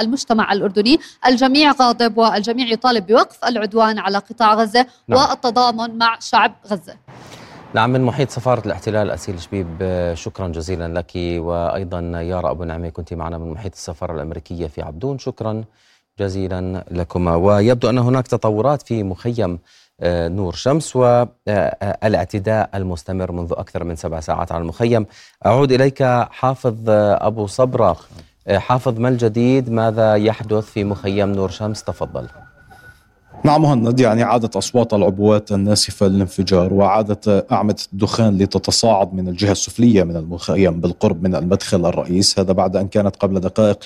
المجتمع 0.00 0.52
الأردني. 0.52 0.98
الجميع 1.26 1.72
غاضب 1.72 2.18
والجميع 2.18 2.66
يطالب 2.66 3.06
بوقف 3.16 3.44
العدوان 3.44 3.98
على 3.98 4.18
قطاع 4.18 4.54
غزة 4.54 4.86
نعم. 5.08 5.20
والتضامن 5.20 5.98
مع 5.98 6.18
شعب 6.20 6.52
غزة. 6.66 6.94
نعم 7.74 7.90
من 7.90 8.00
محيط 8.00 8.30
سفارة 8.30 8.66
الاحتلال 8.66 9.10
أسيل 9.10 9.40
شبيب 9.40 9.68
شكرا 10.14 10.48
جزيلا 10.48 10.98
لك. 10.98 11.12
وأيضا 11.16 12.00
يارا 12.00 12.50
أبو 12.50 12.64
نعمة 12.64 12.88
كنت 12.88 13.14
معنا 13.14 13.38
من 13.38 13.50
محيط 13.50 13.72
السفارة 13.72 14.12
الأمريكية 14.14 14.66
في 14.66 14.82
عبدون. 14.82 15.18
شكرا 15.18 15.64
جزيلا 16.18 16.84
لكما 16.90 17.34
ويبدو 17.34 17.90
أن 17.90 17.98
هناك 17.98 18.26
تطورات 18.26 18.82
في 18.82 19.02
مخيم 19.02 19.58
آه، 20.00 20.28
نور 20.28 20.54
شمس 20.54 20.96
والاعتداء 20.96 22.70
المستمر 22.74 23.32
منذ 23.32 23.52
أكثر 23.52 23.84
من 23.84 23.96
سبع 23.96 24.20
ساعات 24.20 24.52
على 24.52 24.62
المخيم. 24.62 25.06
أعود 25.46 25.72
إليك 25.72 26.02
حافظ 26.30 26.76
أبو 27.28 27.46
صبرة 27.46 27.96
آه، 28.48 28.58
حافظ 28.58 28.98
ما 29.00 29.08
الجديد؟ 29.08 29.70
ماذا 29.70 30.14
يحدث 30.14 30.64
في 30.64 30.84
مخيم 30.84 31.32
نور 31.32 31.50
شمس؟ 31.50 31.84
تفضل. 31.84 32.28
نعم 33.44 33.62
مهند 33.62 34.00
يعني 34.00 34.22
عادت 34.22 34.56
أصوات 34.56 34.94
العبوات 34.94 35.52
الناسفة 35.52 36.06
للانفجار 36.06 36.74
وعادت 36.74 37.46
أعمدة 37.52 37.76
الدخان 37.92 38.38
لتتصاعد 38.38 39.14
من 39.14 39.28
الجهة 39.28 39.52
السفلية 39.52 40.02
من 40.02 40.16
المخيم 40.16 40.80
بالقرب 40.80 41.22
من 41.22 41.34
المدخل 41.34 41.86
الرئيس. 41.86 42.38
هذا 42.38 42.52
بعد 42.52 42.76
أن 42.76 42.88
كانت 42.88 43.16
قبل 43.16 43.40
دقائق 43.40 43.78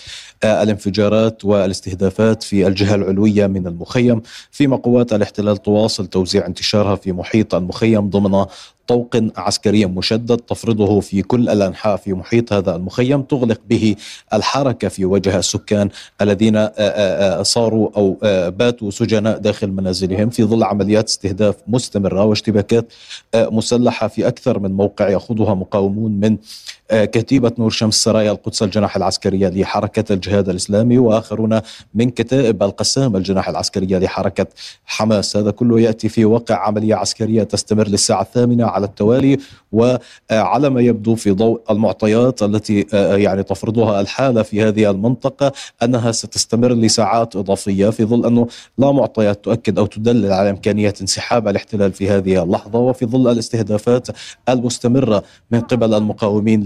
آه، 0.42 0.62
الانفجارات 0.62 1.44
والاستهدافات 1.44 2.42
في 2.42 2.66
الجهة 2.66 2.94
العلوية 2.94 3.46
من 3.46 3.66
المخيم 3.66 4.22
فيما 4.50 4.76
قوات 4.76 5.12
الاحتلال 5.12 5.56
تواصل 5.56 6.06
توزيع 6.06 6.46
انتشارها 6.46 6.96
في 6.96 7.12
محيط 7.12 7.54
المخيم 7.54 8.10
ضمن 8.10 8.44
طوق 8.90 9.16
عسكري 9.36 9.86
مشدد 9.86 10.36
تفرضه 10.36 11.00
في 11.00 11.22
كل 11.22 11.48
الأنحاء 11.48 11.96
في 11.96 12.12
محيط 12.12 12.52
هذا 12.52 12.76
المخيم. 12.76 13.22
تغلق 13.22 13.60
به 13.68 13.96
الحركة 14.32 14.88
في 14.88 15.04
وجه 15.04 15.38
السكان 15.38 15.88
الذين 16.20 16.56
آه، 16.56 16.70
آه، 16.78 17.42
صاروا 17.42 17.90
أو 17.96 18.18
باتوا 18.50 18.90
سجناء 18.90 19.38
داخل 19.38 19.70
منازلهم 19.72 20.30
في 20.30 20.44
ظل 20.44 20.62
عمليات 20.64 21.08
استهداف 21.08 21.56
مستمرة 21.68 22.24
واشتباكات 22.24 22.92
مسلحة 23.34 24.08
في 24.08 24.28
أكثر 24.28 24.58
من 24.58 24.72
موقع 24.72 25.08
ياخذها 25.08 25.54
مقاومون 25.54 26.12
من 26.12 26.36
كتيبة 26.92 27.52
نور 27.58 27.70
شمس 27.70 27.94
سرايا 28.02 28.32
القدس 28.32 28.62
الجناح 28.62 28.96
العسكرية 28.96 29.48
لحركة 29.48 30.12
الجهاد 30.14 30.48
الإسلامي 30.48 30.98
وآخرون 30.98 31.60
من 31.94 32.10
كتائب 32.10 32.62
القسام 32.62 33.16
الجناح 33.16 33.48
العسكرية 33.48 33.98
لحركة 33.98 34.46
حماس. 34.84 35.36
هذا 35.36 35.50
كله 35.50 35.80
يأتي 35.80 36.08
في 36.08 36.24
واقع 36.24 36.66
عملية 36.66 36.94
عسكرية 36.94 37.42
تستمر 37.42 37.88
للساعة 37.88 38.22
الثامنة 38.22 38.66
على 38.66 38.86
التوالي 38.86 39.38
وعلى 39.72 40.70
ما 40.70 40.80
يبدو 40.80 41.14
في 41.14 41.30
ضوء 41.30 41.60
المعطيات 41.70 42.42
التي 42.42 42.86
يعني 42.92 43.42
تفرضها 43.42 44.00
الحالة 44.00 44.42
في 44.42 44.62
هذه 44.62 44.90
المنطقة 44.90 45.52
أنها 45.82 46.12
ستستمر 46.12 46.72
لساعات 46.72 47.36
إضافية 47.36 47.90
في 47.90 48.04
ظل 48.04 48.26
انه 48.26 48.46
لا 48.78 48.92
معطيات 48.92 49.44
تؤكد 49.44 49.78
أو 49.78 49.86
تدلل 49.86 50.32
على 50.32 50.50
إمكانية 50.50 50.94
انسحاب 51.00 51.48
الاحتلال 51.48 51.92
في 51.92 52.10
هذه 52.10 52.42
اللحظة 52.42 52.78
وفي 52.78 53.06
ظل 53.06 53.32
الاستهدافات 53.32 54.08
المستمرة 54.48 55.22
من 55.50 55.60
قبل 55.60 55.94
المقاومين 55.94 56.62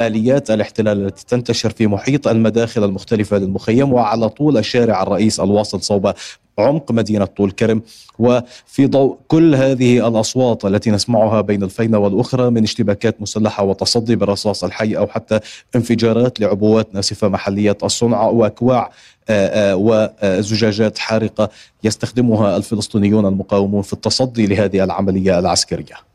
لاليات 0.00 0.50
الاحتلال 0.50 1.06
التي 1.06 1.26
تنتشر 1.26 1.70
في 1.70 1.86
محيط 1.86 2.28
المداخل 2.28 2.84
المختلفة 2.84 3.38
للمخيم 3.38 3.92
وعلى 3.92 4.28
طول 4.28 4.58
الشارع 4.58 5.02
الرئيس 5.02 5.40
الواصل 5.40 5.82
صوب 5.82 6.12
عمق 6.58 6.92
مدينة 6.92 7.24
طول 7.24 7.50
كرم. 7.50 7.82
وفي 8.18 8.86
ضوء 8.86 9.18
كل 9.28 9.54
هذه 9.54 10.08
الأصوات 10.08 10.64
التي 10.64 10.90
نسمعها 10.90 11.40
بين 11.40 11.62
الفينة 11.62 11.98
والأخرى 11.98 12.50
من 12.50 12.62
اشتباكات 12.62 13.22
مسلحة 13.22 13.64
وتصدي 13.64 14.16
بالرصاص 14.16 14.64
الحي 14.64 14.96
أو 14.96 15.06
حتى 15.06 15.40
انفجارات 15.76 16.40
لعبوات 16.40 16.94
ناسفة 16.94 17.28
محلية 17.28 17.78
الصنع 17.82 18.22
وأكواع 18.22 18.90
آه، 19.30 19.72
آه، 19.72 19.76
وزجاجات 19.76 20.98
حارقة 20.98 21.50
يستخدمها 21.84 22.56
الفلسطينيون 22.56 23.26
المقاومون 23.26 23.82
في 23.82 23.92
التصدي 23.92 24.46
لهذه 24.46 24.84
العملية 24.84 25.38
العسكرية. 25.38 26.07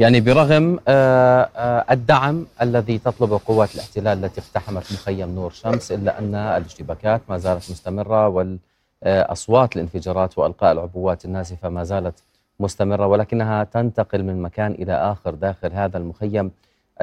يعني 0.00 0.20
برغم 0.20 0.78
آه، 0.88 1.84
الدعم 1.90 2.46
الذي 2.62 2.98
تطلبه 2.98 3.40
قوات 3.46 3.74
الاحتلال 3.74 4.24
التي 4.24 4.40
اقتحمت 4.40 4.92
مخيم 4.92 5.34
نور 5.34 5.50
شمس 5.50 5.92
إلا 5.92 6.18
أن 6.18 6.34
الاشتباكات 6.34 7.20
ما 7.28 7.38
زالت 7.38 7.70
مستمرة 7.70 8.28
وال 8.28 8.58
آه، 9.02 9.32
أصوات 9.32 9.76
الانفجارات 9.76 10.38
وألقاء 10.38 10.72
العبوات 10.72 11.24
الناسفة 11.24 11.68
ما 11.68 11.84
زالت 11.84 12.22
مستمرة 12.60 13.06
ولكنها 13.06 13.64
تنتقل 13.64 14.22
من 14.22 14.42
مكان 14.42 14.72
إلى 14.72 14.92
آخر 14.92 15.34
داخل 15.34 15.72
هذا 15.72 15.98
المخيم 15.98 16.50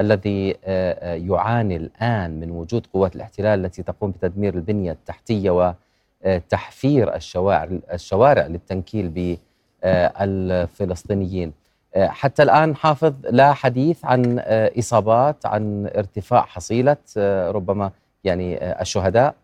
الذي 0.00 0.50
آه، 0.50 0.56
آه، 0.64 1.14
يعاني 1.14 1.76
الآن 1.76 2.40
من 2.40 2.50
وجود 2.50 2.86
قوات 2.92 3.16
الاحتلال 3.16 3.64
التي 3.64 3.82
تقوم 3.82 4.10
بتدمير 4.10 4.54
البنية 4.54 4.92
التحتية 4.92 5.76
وتحفير 6.24 7.14
الشوارع 7.16 7.68
الشوارع 7.92 8.46
للتنكيل 8.46 9.38
بالفلسطينيين 9.82 11.52
حتى 11.96 12.42
الآن 12.42 12.76
حافظ 12.76 13.14
لا 13.30 13.52
حديث 13.52 14.04
عن 14.04 14.38
إصابات 14.78 15.46
عن 15.46 15.90
ارتفاع 15.96 16.42
حصيلة 16.42 16.96
ربما 17.50 17.90
يعني 18.24 18.80
الشهداء. 18.80 19.34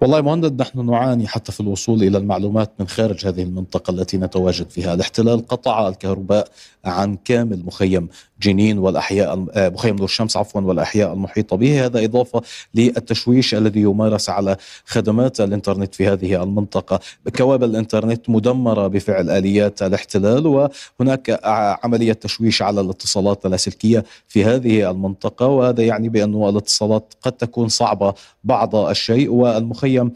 والله 0.00 0.20
مهند 0.20 0.62
نحن 0.62 0.86
نعاني 0.86 1.28
حتى 1.28 1.52
في 1.52 1.60
الوصول 1.60 2.02
إلى 2.02 2.18
المعلومات 2.18 2.70
من 2.78 2.88
خارج 2.88 3.26
هذه 3.26 3.42
المنطقة 3.42 3.90
التي 3.90 4.16
نتواجد 4.16 4.70
فيها، 4.70 4.94
الاحتلال 4.94 5.46
قطع 5.48 5.88
الكهرباء 5.88 6.48
عن 6.84 7.16
كامل 7.16 7.64
مخيم. 7.66 8.08
جنين 8.42 8.78
والأحياء 8.78 9.46
آه، 9.52 9.68
مخيم 9.68 9.96
نور 9.96 10.04
الشمس 10.04 10.36
عفوا 10.36 10.60
والأحياء 10.60 11.12
المحيطة 11.12 11.56
به، 11.56 11.86
هذا 11.86 12.04
إضافة 12.04 12.42
للتشويش 12.74 13.54
الذي 13.54 13.80
يمارس 13.80 14.30
على 14.30 14.56
خدمات 14.84 15.40
الإنترنت 15.40 15.94
في 15.94 16.06
هذه 16.06 16.42
المنطقة، 16.42 17.00
كوابل 17.36 17.70
الإنترنت 17.70 18.30
مدمرة 18.30 18.86
بفعل 18.86 19.30
آليات 19.30 19.82
الاحتلال 19.82 20.46
وهناك 20.46 21.40
عملية 21.84 22.12
تشويش 22.12 22.62
على 22.62 22.80
الاتصالات 22.80 23.46
اللاسلكيه 23.46 24.04
في 24.28 24.44
هذه 24.44 24.90
المنطقة. 24.90 25.46
وهذا 25.46 25.82
يعني 25.82 26.08
بانه 26.08 26.48
الاتصالات 26.48 27.14
قد 27.22 27.32
تكون 27.32 27.68
صعبة 27.68 28.14
بعض 28.44 28.76
الشيء. 28.76 29.30
والمخيم 29.30 29.80
المخيم 29.80 30.12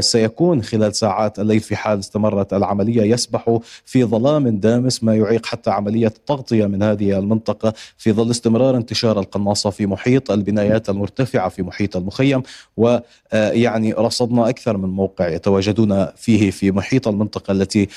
سيكون 0.00 0.62
خلال 0.62 0.94
ساعات 0.94 1.38
الليل 1.38 1.60
في 1.60 1.76
حال 1.76 1.98
استمرت 1.98 2.52
العملية. 2.52 3.02
يسبح 3.02 3.58
في 3.84 4.04
ظلام 4.04 4.48
دامس 4.48 5.04
ما 5.04 5.16
يعيق 5.16 5.46
حتى 5.46 5.70
عملية 5.70 6.06
التغطية 6.06 6.66
من 6.66 6.82
هذه 6.82 7.18
المنطقة 7.18 7.72
في 7.96 8.12
ظل 8.12 8.30
استمرار 8.30 8.76
انتشار 8.76 9.20
القناصة 9.20 9.70
في 9.70 9.86
محيط 9.86 10.30
البنايات 10.30 10.90
المرتفعة 10.90 11.48
في 11.48 11.62
محيط 11.62 11.96
المخيم. 11.96 12.42
ويعني 12.76 13.94
آه، 13.96 14.00
رصدنا 14.00 14.48
أكثر 14.48 14.76
من 14.76 14.88
موقع 14.88 15.28
يتواجدون 15.28 16.06
فيه 16.16 16.50
في 16.50 16.70
محيط 16.70 17.08
المنطقة 17.08 17.52
التي 17.52 17.88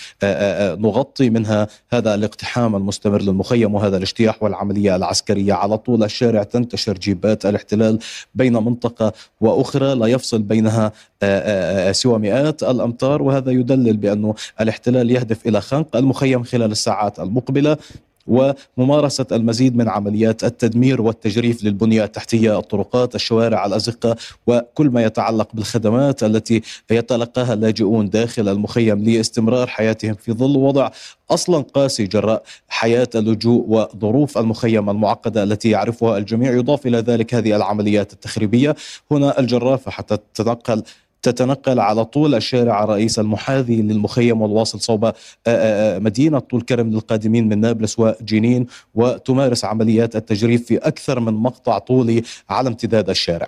نغطي 0.81 1.29
منها 1.29 1.67
هذا 1.93 2.15
الاقتحام 2.15 2.75
المستمر 2.75 3.21
للمخيم 3.21 3.75
وهذا 3.75 3.97
الاجتياح 3.97 4.43
والعملية 4.43 4.95
العسكرية. 4.95 5.53
على 5.53 5.77
طول 5.77 6.03
الشارع 6.03 6.43
تنتشر 6.43 6.93
جيبات 6.93 7.45
الاحتلال 7.45 7.99
بين 8.35 8.53
منطقة 8.53 9.13
وأخرى 9.41 9.95
لا 9.95 10.07
يفصل 10.07 10.41
بينها 10.41 10.91
سوى 11.91 12.19
مئات 12.19 12.63
الأمتار 12.63 13.21
وهذا 13.21 13.51
يدلل 13.51 13.97
بأنه 13.97 14.35
الاحتلال 14.61 15.11
يهدف 15.11 15.47
إلى 15.47 15.61
خنق 15.61 15.95
المخيم 15.95 16.43
خلال 16.43 16.71
الساعات 16.71 17.19
المقبلة 17.19 17.77
وممارسة 18.27 19.25
المزيد 19.31 19.75
من 19.75 19.89
عمليات 19.89 20.43
التدمير 20.43 21.01
والتجريف 21.01 21.63
للبنية 21.63 22.03
التحتية 22.03 22.59
الطرقات 22.59 23.15
الشوارع 23.15 23.65
الأزقة 23.65 24.15
وكل 24.47 24.89
ما 24.89 25.03
يتعلق 25.03 25.47
بالخدمات 25.53 26.23
التي 26.23 26.61
يتلقاها 26.91 27.53
اللاجئون 27.53 28.09
داخل 28.09 28.49
المخيم 28.49 29.03
لاستمرار 29.03 29.67
حياتهم 29.67 30.13
في 30.13 30.33
ظل 30.33 30.57
وضع 30.57 30.89
أصلا 31.31 31.63
قاسي 31.73 32.03
جراء 32.03 32.43
حياة 32.67 33.09
اللجوء 33.15 33.65
وظروف 33.67 34.37
المخيم 34.37 34.89
المعقدة 34.89 35.43
التي 35.43 35.69
يعرفها 35.69 36.17
الجميع. 36.17 36.51
يضاف 36.51 36.87
إلى 36.87 36.97
ذلك 36.97 37.33
هذه 37.33 37.55
العمليات 37.55 38.13
التخريبية. 38.13 38.75
هنا 39.11 39.39
الجرافه 39.39 39.91
حتى 39.91 40.17
تتنقل 40.33 40.83
تتنقل 41.21 41.79
على 41.79 42.05
طول 42.05 42.35
الشارع 42.35 42.83
الرئيس 42.83 43.19
المحاذي 43.19 43.81
للمخيم 43.81 44.41
والواصل 44.41 44.81
صوب 44.81 45.05
آه، 45.05 45.13
آه، 45.47 45.95
آه، 45.95 45.99
مدينة 45.99 46.39
طول 46.39 46.61
كرم 46.61 46.89
للقادمين 46.89 47.49
من 47.49 47.59
نابلس 47.59 47.99
وجنين 47.99 48.67
وتمارس 48.95 49.65
عمليات 49.65 50.15
التجريف 50.15 50.65
في 50.65 50.77
أكثر 50.77 51.19
من 51.19 51.33
مقطع 51.33 51.77
طولي 51.77 52.23
على 52.49 52.69
امتداد 52.69 53.09
الشارع. 53.09 53.47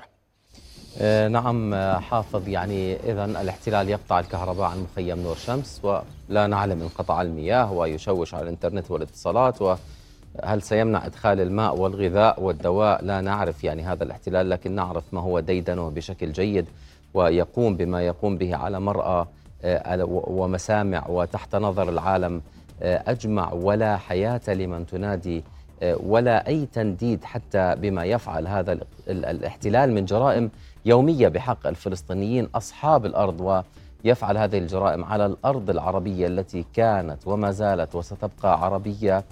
نعم 1.30 1.76
حافظ 2.00 2.48
يعني 2.48 2.96
إذا 3.12 3.26
الاحتلال 3.26 3.90
يقطع 3.90 4.20
الكهرباء 4.20 4.66
عن 4.66 4.86
مخيم 4.92 5.20
نور 5.20 5.36
شمس 5.36 5.82
ولا 5.84 6.48
نعلم 6.48 6.82
انقطاع 6.82 7.22
المياه 7.22 7.72
ويشوش 7.72 8.34
على 8.34 8.44
الإنترنت 8.44 8.92
والاتصالات 8.92 9.62
وهل 9.62 10.62
سيمنع 10.62 11.06
إدخال 11.06 11.40
الماء 11.40 11.78
والغذاء 11.78 12.42
والدواء؟ 12.42 13.04
لا 13.04 13.22
نعرف 13.22 13.64
يعني 13.64 13.84
هذا 13.84 14.04
الاحتلال 14.04 14.50
لكن 14.50 14.72
نعرف 14.72 15.04
ما 15.12 15.22
هو 15.22 15.40
ديدنه 15.40 15.90
بشكل 15.90 16.32
جيد. 16.32 16.66
ويقوم 17.14 17.76
بما 17.78 18.02
يقوم 18.02 18.38
به 18.38 18.56
على 18.56 18.80
مرأى 18.80 19.26
آه، 19.64 20.06
ومسامع 20.28 21.08
وتحت 21.10 21.56
نظر 21.56 21.90
العالم 21.90 22.42
آه، 22.82 23.04
أجمع 23.08 23.54
ولا 23.54 23.98
حياة 23.98 24.42
لمن 24.48 24.86
تنادي 24.86 25.44
آه، 25.84 25.98
ولا 26.06 26.48
أي 26.48 26.66
تنديد 26.66 27.24
حتى 27.24 27.76
بما 27.76 28.06
يفعل 28.06 28.48
هذا 28.48 28.80
الاحتلال 29.08 29.94
من 29.94 30.06
جرائم 30.06 30.50
يومية 30.86 31.28
بحق 31.28 31.68
الفلسطينيين 31.68 32.50
أصحاب 32.56 33.06
الأرض 33.06 33.64
ويفعل 34.06 34.38
هذه 34.38 34.58
الجرائم 34.58 35.04
على 35.06 35.26
الأرض 35.26 35.70
العربية 35.70 36.28
التي 36.28 36.66
كانت 36.74 37.28
وما 37.28 37.52
زالت 37.52 37.96
وستبقى 37.96 38.64
عربية 38.66 39.24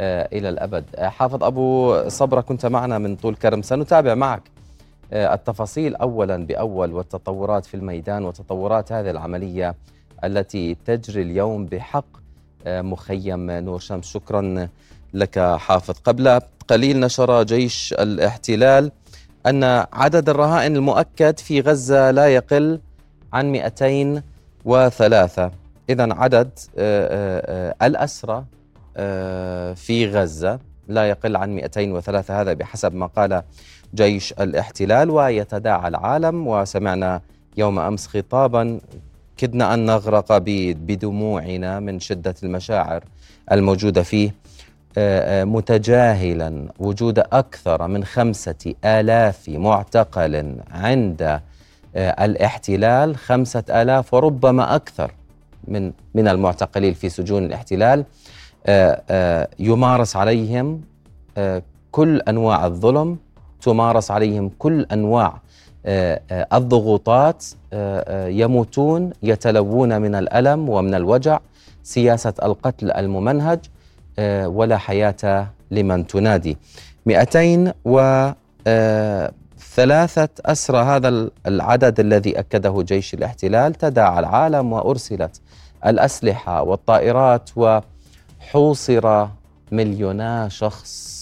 إلى 0.00 0.48
الأبد. 0.48 0.84
حافظ 0.98 1.44
أبو 1.44 1.96
صبرة 2.08 2.40
كنت 2.40 2.66
معنا 2.66 2.98
من 2.98 3.16
طول 3.16 3.34
كرم. 3.34 3.62
سنتابع 3.62 4.14
معك 4.14 4.42
التفاصيل 5.12 5.96
اولا 5.96 6.46
بأول 6.46 6.92
والتطورات 6.92 7.66
في 7.66 7.74
الميدان 7.74 8.24
وتطورات 8.24 8.92
هذه 8.92 9.10
العملية 9.10 9.74
التي 10.24 10.76
تجري 10.86 11.22
اليوم 11.22 11.66
بحق 11.66 12.04
آه، 12.66 12.82
مخيم 12.82 13.50
نور 13.50 13.78
شمس. 13.78 14.06
شكرا 14.06 14.68
لك 15.14 15.38
حافظ. 15.38 15.94
قبل 16.04 16.40
قليل 16.68 17.00
نشر 17.00 17.42
جيش 17.42 17.92
الاحتلال 17.98 18.92
أن 19.46 19.64
عدد 19.92 20.28
الرهائن 20.28 20.76
المؤكد 20.76 21.38
في 21.38 21.60
غزة 21.60 22.10
لا 22.10 22.26
يقل 22.34 22.80
عن 23.32 23.52
203 23.52 25.50
اذا 25.90 26.14
عدد 26.14 26.50
آه، 26.78 27.74
الأسرى 27.82 28.44
في 29.74 30.06
غزة 30.06 30.58
لا 30.88 31.08
يقل 31.08 31.36
عن 31.36 31.54
203 31.54 32.40
هذا 32.40 32.52
بحسب 32.52 32.94
ما 32.94 33.06
قال 33.06 33.42
جيش 33.94 34.32
الاحتلال 34.32 35.10
ويتداعى 35.10 35.88
العالم. 35.88 36.46
وسمعنا 36.46 37.20
يوم 37.56 37.78
أمس 37.78 38.06
خطابا 38.06 38.80
كدنا 39.36 39.74
أن 39.74 39.86
نغرق 39.86 40.38
بدموعنا 40.38 41.80
من 41.80 42.00
شدة 42.00 42.34
المشاعر 42.42 43.04
الموجودة 43.52 44.02
فيه. 44.02 44.34
آه، 44.98 45.42
آه، 45.42 45.44
متجاهلا 45.44 46.68
وجود 46.78 47.18
أكثر 47.18 47.88
من 47.88 48.04
خمسة 48.04 48.74
آلاف 48.84 49.48
معتقل 49.48 50.56
عند 50.70 51.22
آه، 51.96 52.24
الاحتلال. 52.24 53.16
خمسة 53.16 53.64
آلاف 53.70 54.14
وربما 54.14 54.76
أكثر 54.76 55.12
من 55.68 55.92
من 56.14 56.28
المعتقلين 56.28 56.94
في 56.94 57.08
سجون 57.08 57.44
الاحتلال. 57.44 58.04
يمارس 59.58 60.16
عليهم 60.16 60.80
كل 61.90 62.20
أنواع 62.20 62.66
الظلم. 62.66 63.18
تمارس 63.62 64.10
عليهم 64.10 64.50
كل 64.58 64.86
أنواع 64.92 65.40
آه، 65.86 66.20
آه، 66.30 66.46
الضغوطات 66.52 67.44
آه، 67.72 68.28
يموتون 68.28 69.10
يتلوون 69.22 70.00
من 70.02 70.14
الألم 70.14 70.68
ومن 70.68 70.94
الوجع 70.94 71.40
سياسة 71.82 72.34
القتل 72.42 72.90
الممنهج 72.90 73.58
ولا 74.44 74.76
حياة 74.78 75.46
لمن 75.70 76.06
تنادي. 76.06 76.56
200 77.06 77.72
و 77.84 78.30
ثلاثة 79.74 80.28
أسرى 80.46 80.78
هذا 80.78 81.30
العدد 81.46 82.00
الذي 82.00 82.38
أكده 82.38 82.82
جيش 82.82 83.14
الاحتلال 83.14 83.74
تداعى 83.74 84.18
العالم 84.18 84.72
وأرسلت 84.72 85.40
الأسلحة 85.86 86.62
والطائرات 86.62 87.50
وحوصر 87.56 89.26
مليونا 89.72 90.48
شخص. 90.48 91.21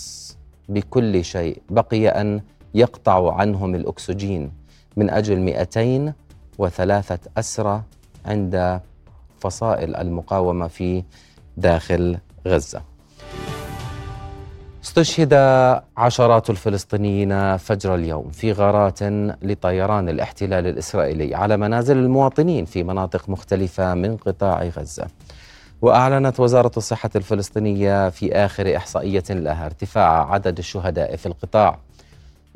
بكل 0.71 1.25
شيء. 1.25 1.63
بقي 1.71 2.09
أن 2.09 2.41
يقطع 2.75 3.35
عنهم 3.35 3.75
الأكسجين 3.75 4.53
من 4.97 5.11
أجل 5.11 5.39
203 5.39 7.19
أسرى 7.39 7.83
عند 8.27 8.81
فصائل 9.41 9.97
المقاومة 9.97 10.69
في 10.69 11.03
داخل 11.57 12.19
غزة. 12.47 12.83
استشهد 14.85 15.35
عشرات 15.97 16.51
الفلسطينيين 16.51 17.57
فجر 17.57 17.95
اليوم 17.95 18.31
في 18.31 18.53
غارات 18.53 19.03
لطيران 19.43 20.09
الاحتلال 20.09 20.67
الإسرائيلي 20.67 21.35
على 21.35 21.57
منازل 21.57 21.97
المواطنين 21.97 22.65
في 22.65 22.83
مناطق 22.83 23.29
مختلفة 23.29 23.95
من 23.95 24.17
قطاع 24.17 24.63
غزة. 24.63 25.07
وأعلنت 25.83 26.41
وزارة 26.41 26.71
الصحة 26.77 27.11
الفلسطينية 27.17 28.09
في 28.09 28.33
آخر 28.33 28.77
إحصائية 28.77 29.25
لها 29.31 29.67
ارتفاع 29.67 30.33
عدد 30.33 30.59
الشهداء 30.59 31.17
في 31.17 31.27
القطاع 31.27 31.79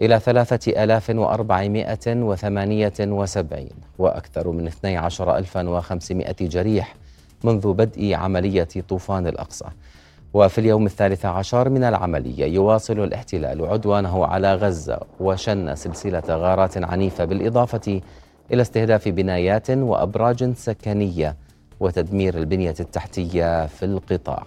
إلى 0.02 0.20
ثلاثة 0.20 0.84
آلاف 0.84 1.10
وأربعمائة 1.10 2.06
وثمانية 2.06 2.92
وسبعين 3.00 3.70
وأكثر 3.98 4.50
من 4.50 4.66
12500 4.66 6.34
جريح 6.40 6.94
منذ 7.44 7.72
بدء 7.72 8.14
عملية 8.14 8.68
طوفان 8.88 9.26
الأقصى. 9.26 9.66
وفي 10.34 10.58
اليوم 10.58 10.86
الثالث 10.86 11.26
عشر 11.26 11.68
من 11.68 11.84
العملية 11.84 12.44
يواصل 12.44 13.00
الاحتلال 13.04 13.66
عدوانه 13.66 14.26
على 14.26 14.54
غزة 14.54 15.00
وشن 15.20 15.74
سلسلة 15.74 16.22
غارات 16.28 16.84
عنيفة 16.84 17.24
بالإضافة 17.24 18.00
إلى 18.52 18.62
استهداف 18.62 19.08
بنايات 19.08 19.70
وأبراج 19.70 20.52
سكنية 20.52 21.36
وتدمير 21.84 22.38
البنية 22.38 22.74
التحتية 22.80 23.66
في 23.66 23.84
القطاع. 23.84 24.42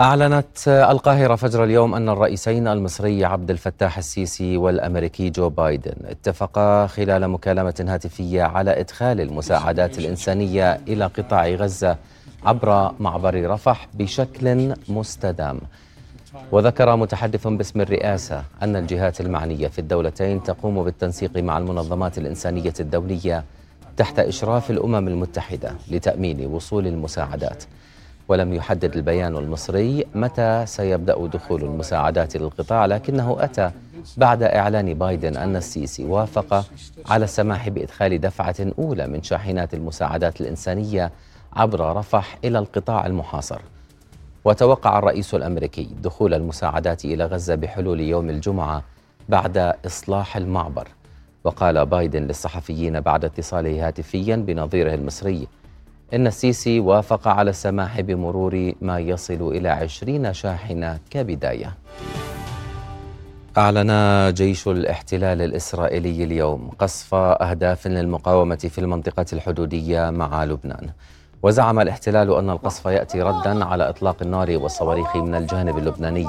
أعلنت 0.00 0.68
القاهرة 0.68 1.34
فجر 1.34 1.64
اليوم 1.64 1.94
أن 1.94 2.08
الرئيسين 2.08 2.68
المصري 2.68 3.24
عبد 3.24 3.50
الفتاح 3.50 3.98
السيسي 3.98 4.56
والأمريكي 4.56 5.30
جو 5.30 5.48
بايدن 5.48 5.92
اتفقا 6.04 6.86
خلال 6.86 7.28
مكالمة 7.28 7.84
هاتفية 7.88 8.42
على 8.42 8.80
إدخال 8.80 9.20
المساعدات 9.20 9.98
الإنسانية 9.98 10.80
إلى 10.88 11.04
قطاع 11.04 11.48
غزة 11.48 11.96
عبر 12.44 12.92
معبر 13.00 13.50
رفح 13.50 13.88
بشكل 13.94 14.74
مستدام. 14.88 15.60
وذكر 16.52 16.96
متحدث 16.96 17.46
باسم 17.46 17.80
الرئاسة 17.80 18.44
أن 18.62 18.76
الجهات 18.76 19.20
المعنية 19.20 19.68
في 19.68 19.78
الدولتين 19.78 20.42
تقوم 20.42 20.84
بالتنسيق 20.84 21.36
مع 21.36 21.58
المنظمات 21.58 22.18
الإنسانية 22.18 22.72
الدولية 22.80 23.44
تحت 23.96 24.18
إشراف 24.18 24.70
الأمم 24.70 25.08
المتحدة 25.08 25.74
لتأمين 25.90 26.46
وصول 26.46 26.86
المساعدات. 26.86 27.64
ولم 28.28 28.54
يحدد 28.54 28.96
البيان 28.96 29.36
المصري 29.36 30.04
متى 30.14 30.64
سيبدأ 30.66 31.26
دخول 31.26 31.62
المساعدات 31.62 32.36
للقطاع 32.36 32.86
لكنه 32.86 33.36
أتى 33.40 33.70
بعد 34.16 34.42
إعلان 34.42 34.94
بايدن 34.94 35.36
أن 35.36 35.56
السيسي 35.56 36.04
وافق 36.04 36.64
على 37.08 37.24
السماح 37.24 37.68
بإدخال 37.68 38.20
دفعة 38.20 38.56
أولى 38.78 39.06
من 39.06 39.22
شاحنات 39.22 39.74
المساعدات 39.74 40.40
الإنسانية 40.40 41.10
عبر 41.52 41.96
رفح 41.96 42.38
إلى 42.44 42.58
القطاع 42.58 43.06
المحاصر. 43.06 43.60
وتوقع 44.44 44.98
الرئيس 44.98 45.34
الأمريكي 45.34 45.88
دخول 46.02 46.34
المساعدات 46.34 47.04
إلى 47.04 47.24
غزة 47.24 47.54
بحلول 47.54 48.00
يوم 48.00 48.30
الجمعة 48.30 48.82
بعد 49.28 49.58
إصلاح 49.86 50.36
المعبر. 50.36 50.88
وقال 51.44 51.86
بايدن 51.86 52.22
للصحفيين 52.22 53.00
بعد 53.00 53.24
اتصاله 53.24 53.86
هاتفيا 53.88 54.36
بنظيره 54.36 54.94
المصري 54.94 55.46
إن 56.14 56.26
السيسي 56.26 56.80
وافق 56.80 57.28
على 57.28 57.50
السماح 57.50 58.00
بمرور 58.00 58.72
ما 58.80 58.98
يصل 58.98 59.52
إلى 59.54 59.68
عشرين 59.68 60.32
شاحنة 60.32 60.98
كبداية. 61.10 61.74
أعلن 63.58 64.32
جيش 64.34 64.68
الاحتلال 64.68 65.42
الإسرائيلي 65.42 66.24
اليوم 66.24 66.70
قصف 66.78 67.14
أهداف 67.14 67.86
للمقاومة 67.86 68.56
في 68.56 68.78
المنطقة 68.78 69.26
الحدودية 69.32 70.10
مع 70.10 70.44
لبنان. 70.44 70.90
وزعم 71.42 71.80
الاحتلال 71.80 72.34
أن 72.34 72.50
القصف 72.50 72.86
يأتي 72.86 73.22
ردا 73.22 73.64
على 73.64 73.88
إطلاق 73.88 74.16
النار 74.22 74.56
والصواريخ 74.56 75.16
من 75.16 75.34
الجانب 75.34 75.78
اللبناني. 75.78 76.28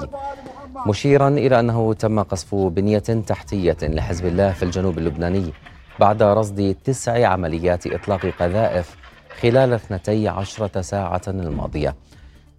مشيرا 0.88 1.28
إلى 1.28 1.60
أنه 1.60 1.94
تم 1.94 2.20
قصف 2.24 2.56
بنية 2.56 3.00
تحتية 3.00 3.78
لحزب 3.84 4.26
الله 4.26 4.52
في 4.52 4.64
الجنوب 4.64 4.98
اللبناني 4.98 5.52
بعد 6.00 6.24
رصد 6.24 6.76
تسع 6.84 7.28
عمليات 7.28 7.88
إطلاق 7.88 8.26
قذائف 8.40 8.96
خلال 9.42 9.74
12 9.74 10.82
ساعة 10.82 11.22
الماضية. 11.28 11.96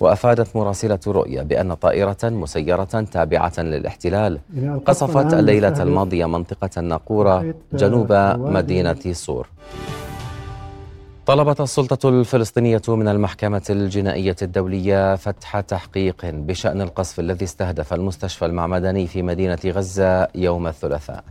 وأفادت 0.00 0.56
مراسلة 0.56 0.98
رؤيا 1.06 1.42
بأن 1.42 1.74
طائرة 1.74 2.16
مسيرة 2.24 2.84
تابعة 2.84 3.52
للاحتلال 3.58 4.38
قصفت 4.86 5.34
الليلة 5.34 5.82
الماضية 5.82 6.26
منطقة 6.26 6.70
الناقورة 6.76 7.54
جنوب 7.72 8.12
مدينة 8.36 9.12
صور 9.12 9.48
طلبت 11.26 11.60
السلطة 11.60 12.08
الفلسطينية 12.08 12.82
من 12.88 13.08
المحكمة 13.08 13.62
الجنائية 13.70 14.36
الدولية 14.42 15.16
فتح 15.16 15.60
تحقيق 15.60 16.16
بشأن 16.24 16.80
القصف 16.80 17.20
الذي 17.20 17.44
استهدف 17.44 17.94
المستشفى 17.94 18.46
المعمداني 18.46 19.06
في 19.06 19.22
مدينة 19.22 19.58
غزة 19.66 20.28
يوم 20.34 20.66
الثلاثاء. 20.66 21.24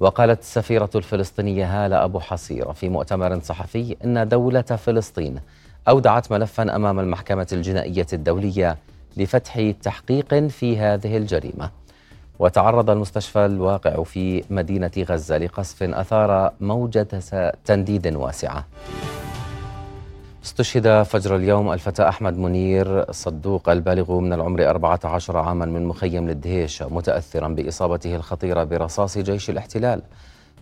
وقالت 0.00 0.40
السفيرة 0.40 0.90
الفلسطينية 0.94 1.84
هالة 1.84 2.04
أبو 2.04 2.20
حصيرة 2.20 2.72
في 2.72 2.88
مؤتمر 2.88 3.40
صحفي 3.40 3.96
إن 4.04 4.28
دولة 4.28 4.62
فلسطين 4.62 5.40
أودعت 5.88 6.32
ملفا 6.32 6.76
أمام 6.76 7.00
المحكمة 7.00 7.46
الجنائية 7.52 8.06
الدولية 8.12 8.78
لفتح 9.16 9.70
تحقيق 9.82 10.34
في 10.34 10.78
هذه 10.78 11.16
الجريمة. 11.16 11.70
وتعرض 12.38 12.90
المستشفى 12.90 13.46
الواقع 13.46 14.02
في 14.02 14.44
مدينة 14.50 14.90
غزة 14.98 15.38
لقصف 15.38 15.82
أثار 15.82 16.52
موجة 16.60 17.08
تنديد 17.64 18.16
واسعة. 18.16 18.64
استشهد 20.44 21.02
فجر 21.02 21.36
اليوم 21.36 21.72
الفتى 21.72 22.08
أحمد 22.08 22.38
منير 22.38 23.12
صدوق 23.12 23.68
البالغ 23.68 24.20
من 24.20 24.32
العمر 24.32 24.70
14 24.70 25.36
عاما 25.36 25.64
من 25.64 25.86
مخيم 25.86 26.28
للدهيش 26.28 26.82
متأثرا 26.82 27.48
بإصابته 27.48 28.16
الخطيرة 28.16 28.64
برصاص 28.64 29.18
جيش 29.18 29.50
الاحتلال. 29.50 30.02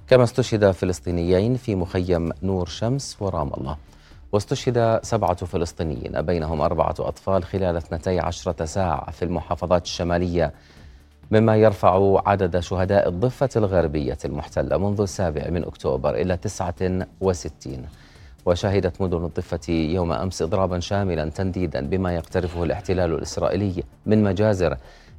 كما 0.08 0.24
استشهد 0.24 0.70
فلسطينيين 0.70 1.56
في 1.56 1.74
مخيم 1.74 2.30
نور 2.42 2.66
شمس 2.66 3.16
ورام 3.20 3.50
الله. 3.54 3.76
واستشهد 4.32 5.00
سبعة 5.02 5.34
فلسطينيين 5.34 6.22
بينهم 6.22 6.60
أربعة 6.60 6.94
أطفال 6.98 7.44
خلال 7.44 7.76
12 7.76 8.64
ساعة 8.64 9.10
في 9.10 9.24
المحافظات 9.24 9.84
الشمالية 9.84 10.52
مما 11.32 11.56
يرفع 11.56 12.22
عدد 12.26 12.58
شهداء 12.60 13.08
الضفة 13.08 13.48
الغربية 13.56 14.18
المحتلة 14.24 14.78
منذ 14.78 15.00
السابع 15.00 15.50
من 15.50 15.64
أكتوبر 15.64 16.14
إلى 16.14 16.36
69 16.36 17.86
وشهدت 18.46 19.00
مدن 19.02 19.24
الضفة 19.24 19.72
يوم 19.72 20.12
أمس 20.12 20.42
إضرابا 20.42 20.80
شاملا 20.80 21.30
تنديدا 21.30 21.86
بما 21.86 22.14
يقترفه 22.14 22.62
الاحتلال 22.64 23.14
الإسرائيلي 23.14 23.82
من 24.06 24.22
مجازر 24.22 24.76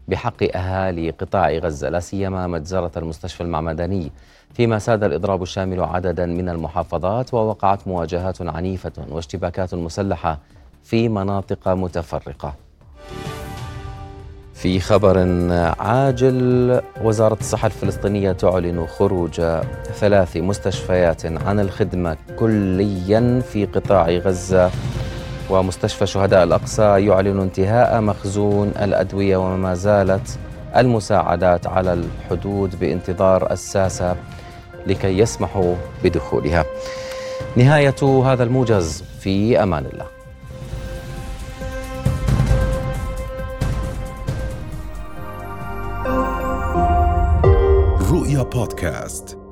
بحق 0.07 0.43
أهالي 0.55 1.09
قطاع 1.09 1.51
غزة 1.51 1.89
لا 1.89 1.99
سيما 1.99 2.47
مجزرة 2.47 2.91
المستشفى 2.97 3.41
المعمداني. 3.41 4.11
فيما 4.53 4.79
ساد 4.79 5.03
الإضراب 5.03 5.43
الشامل 5.43 5.81
عددا 5.81 6.25
من 6.25 6.49
المحافظات 6.49 7.33
ووقعت 7.33 7.87
مواجهات 7.87 8.41
عنيفة 8.41 8.91
واشتباكات 9.09 9.73
مسلحة 9.75 10.39
في 10.83 11.09
مناطق 11.09 11.67
متفرقة. 11.67 12.53
في 14.53 14.79
خبر 14.79 15.17
عاجل 15.79 16.81
وزارة 17.03 17.37
الصحة 17.39 17.65
الفلسطينية 17.65 18.31
تعلن 18.31 18.85
خروج 18.87 19.41
ثلاث 19.95 20.37
مستشفيات 20.37 21.25
عن 21.25 21.59
الخدمة 21.59 22.17
كليا 22.39 23.41
في 23.51 23.65
قطاع 23.65 24.09
غزة. 24.09 24.71
ومستشفى 25.49 26.05
شهداء 26.05 26.43
الأقصى 26.43 27.05
يعلن 27.05 27.39
انتهاء 27.39 28.01
مخزون 28.01 28.67
الأدوية 28.81 29.37
وما 29.37 29.73
زالت 29.73 30.39
المساعدات 30.77 31.67
على 31.67 31.93
الحدود 31.93 32.79
بانتظار 32.79 33.51
الساسة 33.51 34.15
لكي 34.87 35.19
يسمحوا 35.19 35.75
بدخولها. 36.03 36.65
نهاية 37.55 38.23
هذا 38.25 38.43
الموجز 38.43 39.03
في 39.19 39.63
أمان 39.63 39.85
الله. 39.85 40.12
رؤيا 48.33 48.43
بودكاست 48.43 49.42